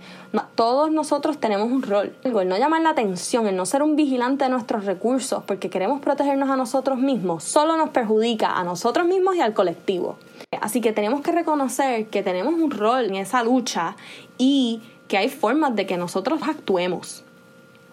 Todos 0.56 0.92
nosotros 0.92 1.38
tenemos 1.40 1.72
un 1.72 1.84
rol. 1.84 2.16
El 2.24 2.34
no 2.48 2.58
llamar 2.58 2.82
la 2.82 2.90
atención, 2.90 3.46
el 3.46 3.56
no 3.56 3.68
ser 3.68 3.84
un 3.84 3.96
vigilante 3.96 4.46
de 4.46 4.50
nuestros 4.50 4.86
recursos 4.86 5.44
porque 5.44 5.70
queremos 5.70 6.02
protegernos 6.02 6.50
a 6.50 6.56
nosotros 6.56 6.98
mismos, 6.98 7.44
solo 7.44 7.78
nos 7.78 7.90
perjudica 7.90 8.58
a 8.58 8.64
nosotros 8.64 9.06
mismos 9.06 9.36
y 9.36 9.42
al 9.42 9.54
colectivo. 9.54 10.18
Así 10.60 10.82
que 10.82 10.92
tenemos 10.92 11.22
que 11.22 11.32
reconocer 11.32 12.08
que 12.08 12.24
tenemos 12.24 12.56
un 12.56 12.72
rol 12.72 13.06
en 13.06 13.16
esa 13.16 13.44
lucha 13.44 13.96
y 14.40 14.82
que 15.08 15.18
hay 15.18 15.30
formas 15.30 15.76
de 15.76 15.86
que 15.86 15.98
nosotros 15.98 16.42
actuemos. 16.44 17.24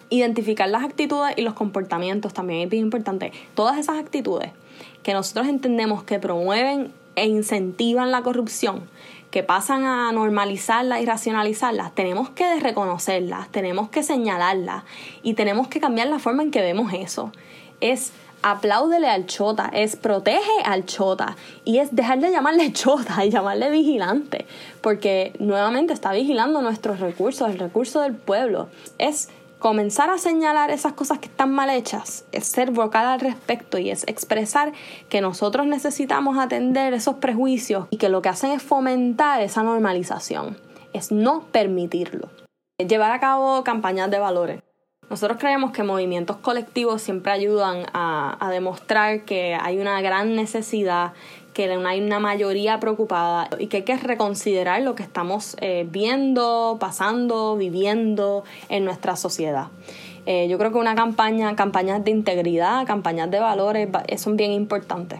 Identificar 0.09 0.67
las 0.67 0.83
actitudes 0.83 1.35
y 1.37 1.43
los 1.43 1.53
comportamientos 1.53 2.33
también 2.33 2.61
es 2.61 2.69
bien 2.69 2.85
importante. 2.85 3.31
Todas 3.53 3.77
esas 3.77 3.99
actitudes 3.99 4.51
que 5.03 5.13
nosotros 5.13 5.47
entendemos 5.47 6.03
que 6.03 6.19
promueven 6.19 6.91
e 7.15 7.27
incentivan 7.27 8.11
la 8.11 8.21
corrupción, 8.21 8.83
que 9.31 9.43
pasan 9.43 9.85
a 9.85 10.11
normalizarlas 10.11 11.01
y 11.01 11.05
racionalizarlas, 11.05 11.95
tenemos 11.95 12.29
que 12.29 12.59
reconocerlas, 12.59 13.49
tenemos 13.49 13.89
que 13.89 14.03
señalarlas 14.03 14.83
y 15.23 15.33
tenemos 15.33 15.69
que 15.69 15.79
cambiar 15.79 16.09
la 16.09 16.19
forma 16.19 16.43
en 16.43 16.51
que 16.51 16.61
vemos 16.61 16.93
eso. 16.93 17.31
Es 17.79 18.11
apláudele 18.43 19.07
al 19.07 19.27
chota, 19.27 19.69
es 19.73 19.95
protege 19.95 20.51
al 20.65 20.85
chota 20.85 21.37
y 21.63 21.77
es 21.77 21.95
dejar 21.95 22.19
de 22.19 22.31
llamarle 22.31 22.73
chota 22.73 23.23
y 23.25 23.29
llamarle 23.29 23.69
vigilante, 23.69 24.45
porque 24.81 25.33
nuevamente 25.39 25.93
está 25.93 26.11
vigilando 26.11 26.61
nuestros 26.61 26.99
recursos, 26.99 27.49
el 27.49 27.59
recurso 27.59 28.01
del 28.01 28.15
pueblo. 28.15 28.67
Es 28.97 29.29
comenzar 29.61 30.09
a 30.09 30.17
señalar 30.17 30.71
esas 30.71 30.93
cosas 30.93 31.19
que 31.19 31.27
están 31.27 31.53
mal 31.53 31.69
hechas, 31.69 32.25
es 32.31 32.47
ser 32.47 32.71
vocal 32.71 33.05
al 33.05 33.19
respecto 33.19 33.77
y 33.77 33.91
es 33.91 34.03
expresar 34.07 34.73
que 35.07 35.21
nosotros 35.21 35.67
necesitamos 35.67 36.39
atender 36.39 36.95
esos 36.95 37.17
prejuicios 37.17 37.85
y 37.91 37.97
que 37.97 38.09
lo 38.09 38.23
que 38.23 38.29
hacen 38.29 38.51
es 38.51 38.63
fomentar 38.63 39.39
esa 39.39 39.61
normalización, 39.61 40.57
es 40.93 41.11
no 41.11 41.43
permitirlo. 41.51 42.29
Llevar 42.79 43.11
a 43.11 43.19
cabo 43.19 43.63
campañas 43.63 44.09
de 44.09 44.17
valores. 44.17 44.63
Nosotros 45.11 45.37
creemos 45.39 45.71
que 45.71 45.83
movimientos 45.83 46.37
colectivos 46.37 47.03
siempre 47.03 47.31
ayudan 47.31 47.85
a, 47.93 48.43
a 48.43 48.49
demostrar 48.49 49.25
que 49.25 49.53
hay 49.53 49.77
una 49.77 50.01
gran 50.01 50.35
necesidad 50.35 51.13
que 51.53 51.71
hay 51.71 52.01
una 52.01 52.19
mayoría 52.19 52.79
preocupada 52.79 53.49
y 53.59 53.67
que 53.67 53.77
hay 53.77 53.83
que 53.83 53.97
reconsiderar 53.97 54.81
lo 54.81 54.95
que 54.95 55.03
estamos 55.03 55.57
eh, 55.59 55.85
viendo, 55.89 56.77
pasando, 56.79 57.57
viviendo 57.57 58.43
en 58.69 58.85
nuestra 58.85 59.15
sociedad. 59.15 59.67
Eh, 60.25 60.47
yo 60.49 60.57
creo 60.57 60.71
que 60.71 60.77
una 60.77 60.95
campaña, 60.95 61.55
campañas 61.55 62.03
de 62.03 62.11
integridad, 62.11 62.85
campañas 62.85 63.31
de 63.31 63.39
valores 63.39 63.89
son 64.17 64.37
bien 64.37 64.51
importantes 64.51 65.19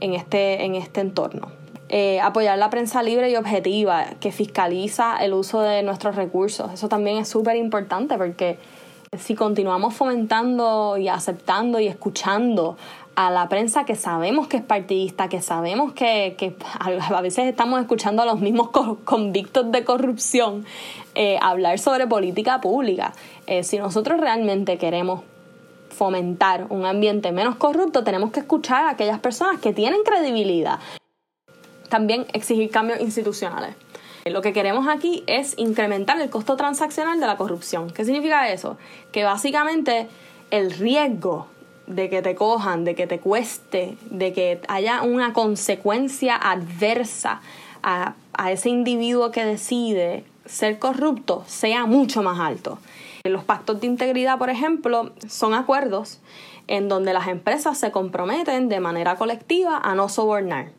en 0.00 0.14
este, 0.14 0.64
en 0.64 0.74
este 0.74 1.00
entorno. 1.00 1.48
Eh, 1.94 2.20
apoyar 2.20 2.56
la 2.56 2.70
prensa 2.70 3.02
libre 3.02 3.30
y 3.30 3.36
objetiva 3.36 4.06
que 4.18 4.32
fiscaliza 4.32 5.18
el 5.22 5.34
uso 5.34 5.60
de 5.60 5.82
nuestros 5.82 6.16
recursos. 6.16 6.72
Eso 6.72 6.88
también 6.88 7.18
es 7.18 7.28
súper 7.28 7.56
importante 7.56 8.16
porque 8.16 8.58
si 9.18 9.34
continuamos 9.34 9.92
fomentando 9.92 10.96
y 10.96 11.08
aceptando 11.08 11.78
y 11.78 11.88
escuchando 11.88 12.78
a 13.14 13.30
la 13.30 13.48
prensa 13.48 13.84
que 13.84 13.94
sabemos 13.94 14.48
que 14.48 14.58
es 14.58 14.62
partidista, 14.62 15.28
que 15.28 15.42
sabemos 15.42 15.92
que, 15.92 16.56
a 16.80 17.20
veces 17.20 17.46
estamos 17.46 17.80
escuchando 17.80 18.22
a 18.22 18.26
los 18.26 18.40
mismos 18.40 18.70
convictos 19.04 19.70
de 19.70 19.84
corrupción 19.84 20.64
eh, 21.14 21.38
hablar 21.42 21.78
sobre 21.78 22.06
política 22.06 22.60
pública. 22.60 23.12
Eh, 23.46 23.64
si 23.64 23.78
nosotros 23.78 24.20
realmente 24.20 24.78
queremos 24.78 25.22
fomentar 25.90 26.66
un 26.70 26.86
ambiente 26.86 27.32
menos 27.32 27.56
corrupto, 27.56 28.02
tenemos 28.02 28.32
que 28.32 28.40
escuchar 28.40 28.84
a 28.84 28.90
aquellas 28.90 29.20
personas 29.20 29.60
que 29.60 29.72
tienen 29.72 30.02
credibilidad. 30.04 30.78
También 31.88 32.26
exigir 32.32 32.70
cambios 32.70 33.00
institucionales. 33.00 33.74
Lo 34.24 34.40
que 34.40 34.52
queremos 34.52 34.86
aquí 34.88 35.24
es 35.26 35.54
incrementar 35.58 36.20
el 36.20 36.30
costo 36.30 36.56
transaccional 36.56 37.20
de 37.20 37.26
la 37.26 37.36
corrupción. 37.36 37.90
¿Qué 37.90 38.04
significa 38.04 38.48
eso? 38.50 38.78
Que 39.10 39.24
básicamente 39.24 40.08
el 40.50 40.70
riesgo 40.70 41.48
de 41.86 42.08
que 42.08 42.22
te 42.22 42.34
cojan, 42.34 42.84
de 42.84 42.94
que 42.94 43.06
te 43.06 43.18
cueste, 43.18 43.96
de 44.10 44.32
que 44.32 44.60
haya 44.68 45.02
una 45.02 45.32
consecuencia 45.32 46.36
adversa 46.36 47.40
a, 47.82 48.14
ese 48.50 48.70
individuo 48.70 49.30
que 49.30 49.44
decide 49.44 50.24
ser 50.46 50.78
corrupto 50.78 51.44
sea 51.46 51.86
mucho 51.86 52.22
más 52.22 52.40
alto. 52.40 52.78
Los 53.24 53.44
pactos 53.44 53.80
de 53.80 53.86
integridad, 53.86 54.38
por 54.38 54.50
ejemplo, 54.50 55.12
son 55.28 55.54
acuerdos 55.54 56.20
en 56.66 56.88
donde 56.88 57.12
las 57.12 57.28
empresas 57.28 57.78
se 57.78 57.92
comprometen 57.92 58.68
de 58.68 58.80
manera 58.80 59.16
colectiva 59.16 59.78
a 59.78 59.94
no 59.94 60.08
sobornar 60.08 60.70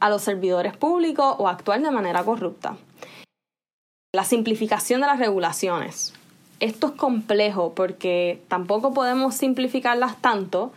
a 0.00 0.10
los 0.10 0.22
servidores 0.22 0.76
públicos 0.76 1.34
o 1.38 1.48
actuar 1.48 1.80
de 1.80 1.90
manera 1.90 2.22
corrupta. 2.24 2.76
La 4.14 4.24
simplificación 4.24 5.00
de 5.00 5.06
las 5.06 5.18
regulaciones 5.18 6.14
esto 6.60 6.88
es 6.88 6.92
complejo 6.94 7.72
porque 7.74 8.42
tampoco 8.48 8.92
podemos 8.92 9.34
simplificarlas 9.34 10.20
tanto 10.20 10.72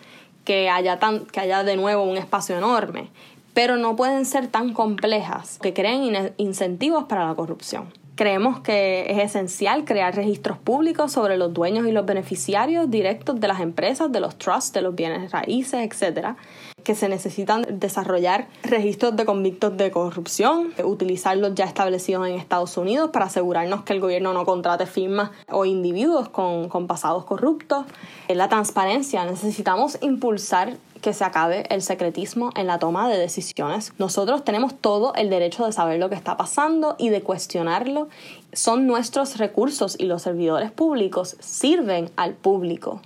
que 0.45 0.69
haya, 0.69 0.99
que 1.31 1.39
haya 1.39 1.63
de 1.63 1.75
nuevo 1.75 2.03
un 2.03 2.17
espacio 2.17 2.57
enorme, 2.57 3.09
pero 3.53 3.77
no 3.77 3.95
pueden 3.95 4.25
ser 4.25 4.47
tan 4.47 4.73
complejas 4.73 5.59
que 5.61 5.73
creen 5.73 6.33
incentivos 6.37 7.05
para 7.05 7.27
la 7.27 7.35
corrupción. 7.35 7.85
Creemos 8.15 8.59
que 8.59 9.05
es 9.09 9.17
esencial 9.17 9.85
crear 9.85 10.15
registros 10.15 10.57
públicos 10.57 11.11
sobre 11.11 11.37
los 11.37 11.53
dueños 11.53 11.87
y 11.87 11.91
los 11.91 12.05
beneficiarios 12.05 12.89
directos 12.89 13.39
de 13.39 13.47
las 13.47 13.61
empresas, 13.61 14.11
de 14.11 14.19
los 14.19 14.37
trusts, 14.37 14.73
de 14.73 14.81
los 14.81 14.93
bienes 14.95 15.31
raíces, 15.31 15.81
etc 15.81 16.35
que 16.83 16.95
se 16.95 17.09
necesitan 17.09 17.65
desarrollar 17.79 18.47
registros 18.63 19.15
de 19.15 19.25
convictos 19.25 19.75
de 19.77 19.91
corrupción, 19.91 20.73
utilizar 20.83 21.37
los 21.37 21.55
ya 21.55 21.65
establecidos 21.65 22.27
en 22.27 22.35
Estados 22.35 22.77
Unidos 22.77 23.11
para 23.11 23.25
asegurarnos 23.25 23.83
que 23.83 23.93
el 23.93 23.99
gobierno 23.99 24.33
no 24.33 24.45
contrate 24.45 24.85
firmas 24.85 25.31
o 25.49 25.65
individuos 25.65 26.29
con, 26.29 26.69
con 26.69 26.87
pasados 26.87 27.25
corruptos. 27.25 27.85
La 28.27 28.49
transparencia 28.49 29.25
necesitamos 29.25 29.97
impulsar 30.01 30.77
que 31.01 31.13
se 31.13 31.23
acabe 31.23 31.65
el 31.69 31.81
secretismo 31.81 32.51
en 32.55 32.67
la 32.67 32.79
toma 32.79 33.09
de 33.09 33.17
decisiones. 33.17 33.93
Nosotros 33.97 34.45
tenemos 34.45 34.75
todo 34.75 35.13
el 35.15 35.29
derecho 35.29 35.65
de 35.65 35.71
saber 35.73 35.99
lo 35.99 36.09
que 36.09 36.15
está 36.15 36.37
pasando 36.37 36.95
y 36.97 37.09
de 37.09 37.21
cuestionarlo. 37.21 38.07
Son 38.53 38.87
nuestros 38.87 39.37
recursos 39.37 39.95
y 39.99 40.05
los 40.05 40.21
servidores 40.21 40.71
públicos 40.71 41.35
sirven 41.39 42.11
al 42.15 42.33
público. 42.33 43.01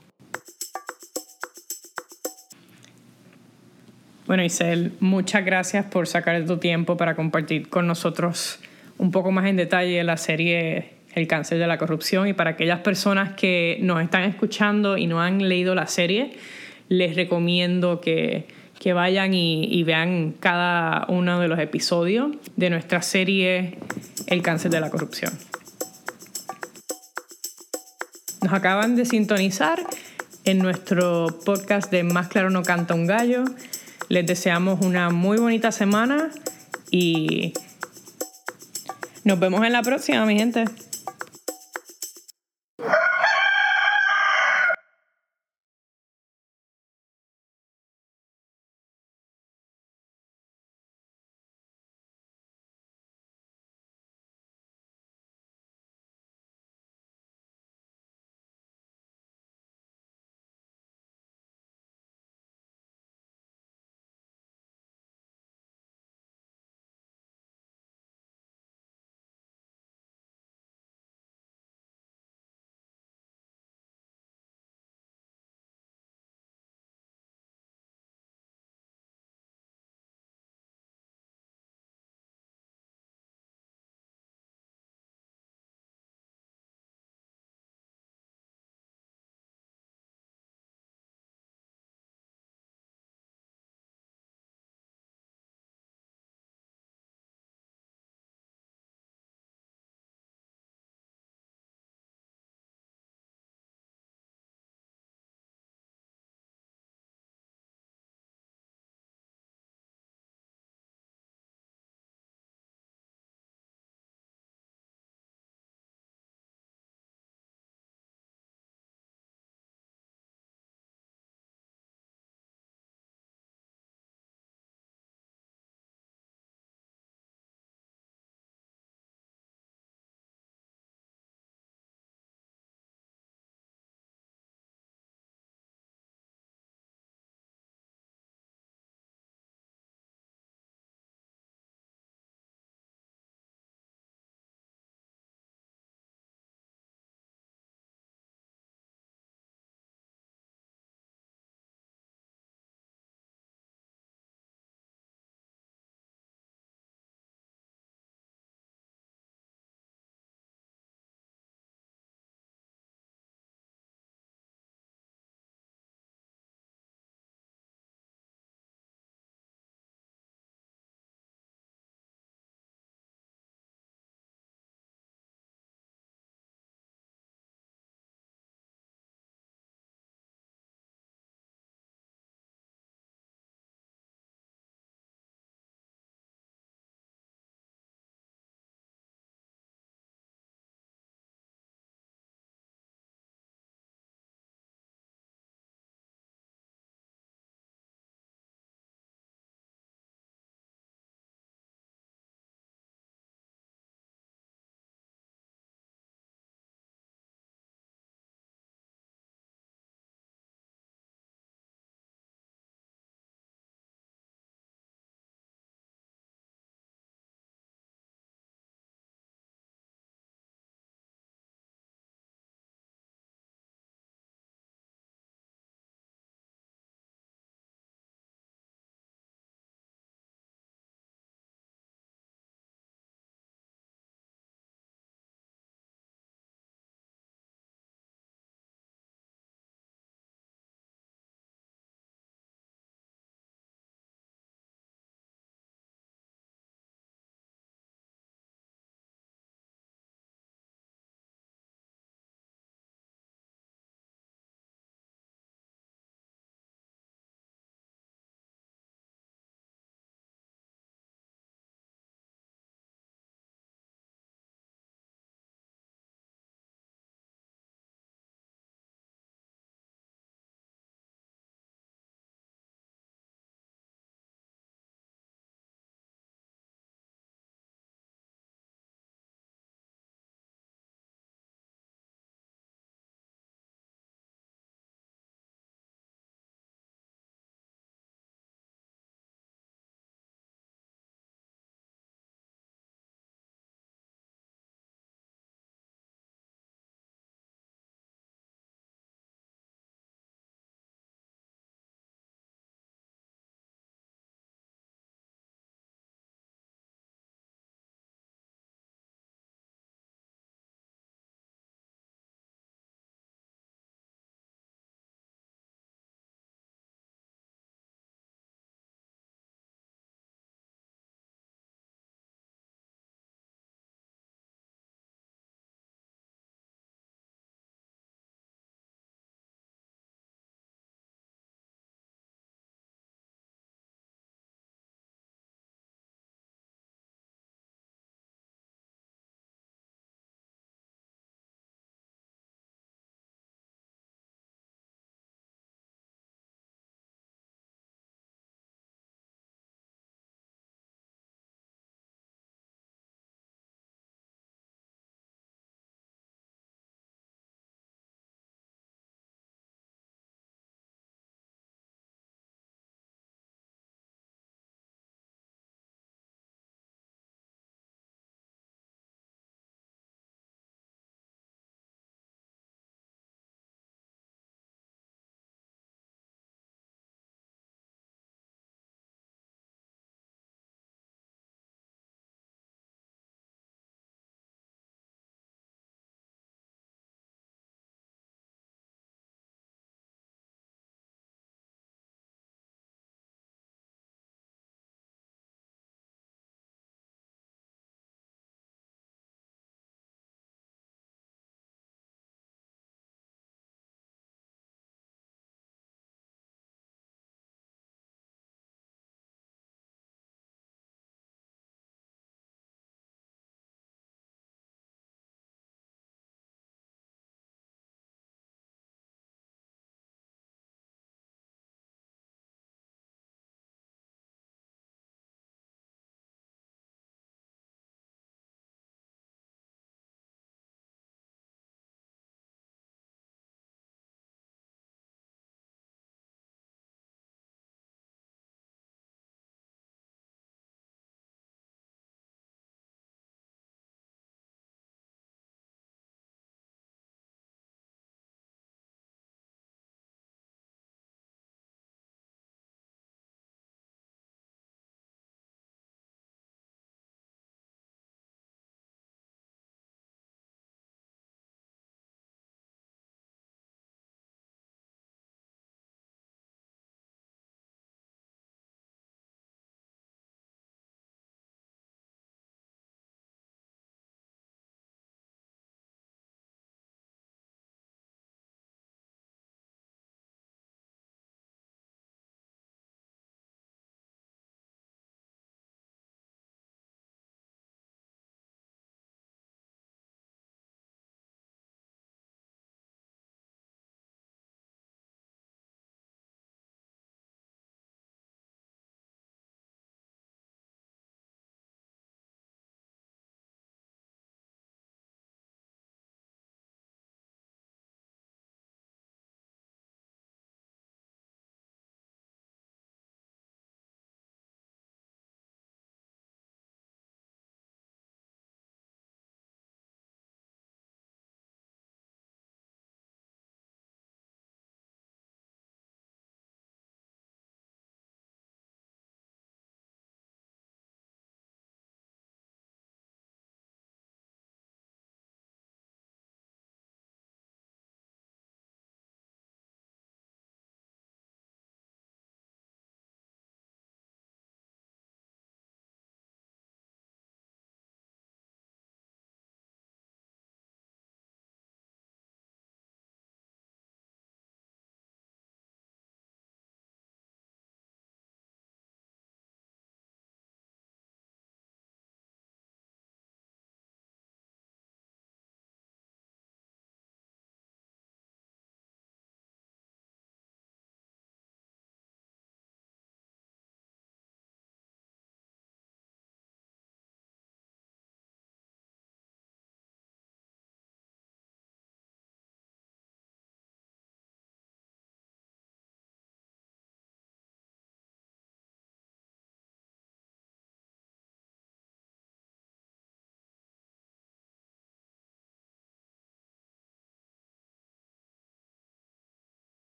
Bueno, 4.27 4.43
Isel, 4.43 4.93
muchas 5.01 5.45
gracias 5.45 5.85
por 5.85 6.07
sacar 6.07 6.43
tu 6.45 6.57
tiempo 6.57 6.97
para 6.97 7.15
compartir 7.15 7.69
con 7.69 7.85
nosotros 7.85 8.57
un 8.97 9.11
poco 9.11 9.31
más 9.31 9.45
en 9.45 9.55
detalle 9.55 10.03
la 10.03 10.17
serie 10.17 10.93
El 11.13 11.27
cáncer 11.27 11.59
de 11.59 11.67
la 11.67 11.77
corrupción 11.77 12.27
y 12.27 12.33
para 12.33 12.51
aquellas 12.51 12.79
personas 12.79 13.35
que 13.35 13.77
nos 13.81 14.01
están 14.01 14.23
escuchando 14.23 14.97
y 14.97 15.05
no 15.05 15.21
han 15.21 15.47
leído 15.47 15.75
la 15.75 15.85
serie, 15.85 16.31
les 16.89 17.15
recomiendo 17.15 18.01
que, 18.01 18.47
que 18.79 18.93
vayan 18.93 19.35
y, 19.35 19.65
y 19.65 19.83
vean 19.83 20.33
cada 20.39 21.05
uno 21.07 21.39
de 21.39 21.47
los 21.47 21.59
episodios 21.59 22.35
de 22.55 22.71
nuestra 22.71 23.03
serie 23.03 23.77
El 24.25 24.41
cáncer 24.41 24.71
de 24.71 24.79
la 24.79 24.89
corrupción. 24.89 25.33
Nos 28.41 28.53
acaban 28.53 28.95
de 28.95 29.05
sintonizar 29.05 29.79
en 30.45 30.59
nuestro 30.59 31.27
podcast 31.45 31.91
de 31.91 32.03
Más 32.03 32.27
claro 32.27 32.49
no 32.49 32.63
canta 32.63 32.95
un 32.95 33.05
gallo. 33.05 33.45
Les 34.09 34.25
deseamos 34.25 34.85
una 34.85 35.09
muy 35.09 35.37
bonita 35.37 35.71
semana 35.71 36.29
y 36.91 37.53
nos 39.23 39.39
vemos 39.39 39.65
en 39.65 39.71
la 39.73 39.81
próxima, 39.81 40.25
mi 40.25 40.37
gente. 40.37 40.65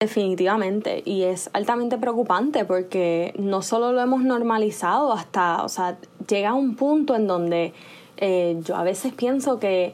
Definitivamente, 0.00 1.02
y 1.04 1.24
es 1.24 1.50
altamente 1.52 1.98
preocupante 1.98 2.64
porque 2.64 3.34
no 3.38 3.60
solo 3.60 3.92
lo 3.92 4.00
hemos 4.00 4.22
normalizado 4.24 5.12
hasta, 5.12 5.62
o 5.62 5.68
sea, 5.68 5.98
llega 6.26 6.54
un 6.54 6.74
punto 6.74 7.14
en 7.14 7.26
donde 7.26 7.74
eh, 8.16 8.58
yo 8.64 8.76
a 8.76 8.82
veces 8.82 9.12
pienso 9.12 9.58
que 9.58 9.92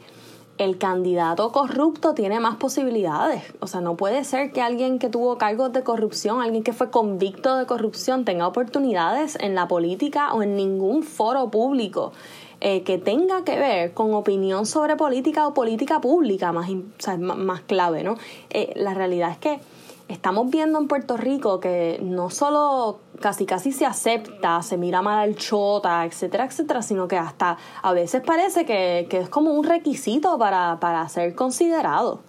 el 0.59 0.79
candidato 0.79 1.51
corrupto 1.51 2.15
tiene 2.15 2.39
más 2.39 2.55
posibilidades. 2.55 3.43
O 3.59 3.67
sea, 3.67 3.81
no 3.81 3.97
puede 3.97 4.23
ser 4.23 4.53
que 4.53 4.63
alguien 4.63 5.01
que 5.01 5.09
tuvo 5.09 5.39
cargos 5.39 5.73
de 5.73 5.83
corrupción, 5.83 6.41
alguien 6.41 6.63
que 6.63 6.73
fue 6.73 6.89
convicto 6.89 7.57
de 7.57 7.67
corrupción, 7.67 8.25
tenga 8.25 8.47
oportunidades 8.47 9.37
en 9.41 9.57
la 9.57 9.67
política 9.67 10.33
o 10.35 10.43
en 10.45 10.55
ningún 10.55 11.03
foro 11.03 11.51
público 11.51 12.13
eh, 12.61 12.85
que 12.85 12.99
tenga 12.99 13.43
que 13.43 13.59
ver 13.59 13.93
con 13.93 14.15
opinión 14.15 14.67
sobre 14.67 14.95
política 14.95 15.49
o 15.49 15.53
política 15.53 16.01
pública, 16.01 16.53
más, 16.53 16.71
más 17.19 17.61
clave, 17.63 18.05
¿no? 18.05 18.17
Eh, 18.51 18.73
la 18.77 18.95
realidad 18.95 19.33
es 19.33 19.39
que 19.39 19.59
estamos 20.09 20.51
viendo 20.51 20.79
en 20.79 20.89
Puerto 20.89 21.17
Rico 21.17 21.61
que 21.61 21.99
no 22.03 22.31
solo 22.31 23.01
casi 23.21 23.47
casi 23.47 23.73
se 23.73 23.87
acepta, 23.87 24.63
se 24.63 24.77
mira 24.77 25.03
mal 25.03 25.19
al 25.19 25.37
chota, 25.37 26.05
etcétera, 26.05 26.45
etcétera, 26.45 26.83
sino 26.83 27.09
que 27.09 27.17
hasta 27.17 27.57
a 27.83 27.93
veces 27.93 28.23
parece 28.25 28.65
que, 28.65 29.09
es 29.11 29.29
como 29.29 29.53
un 29.53 29.65
requisito 29.65 30.39
para, 30.39 30.79
para 30.81 31.09
ser 31.09 31.35
considerado. 31.35 32.21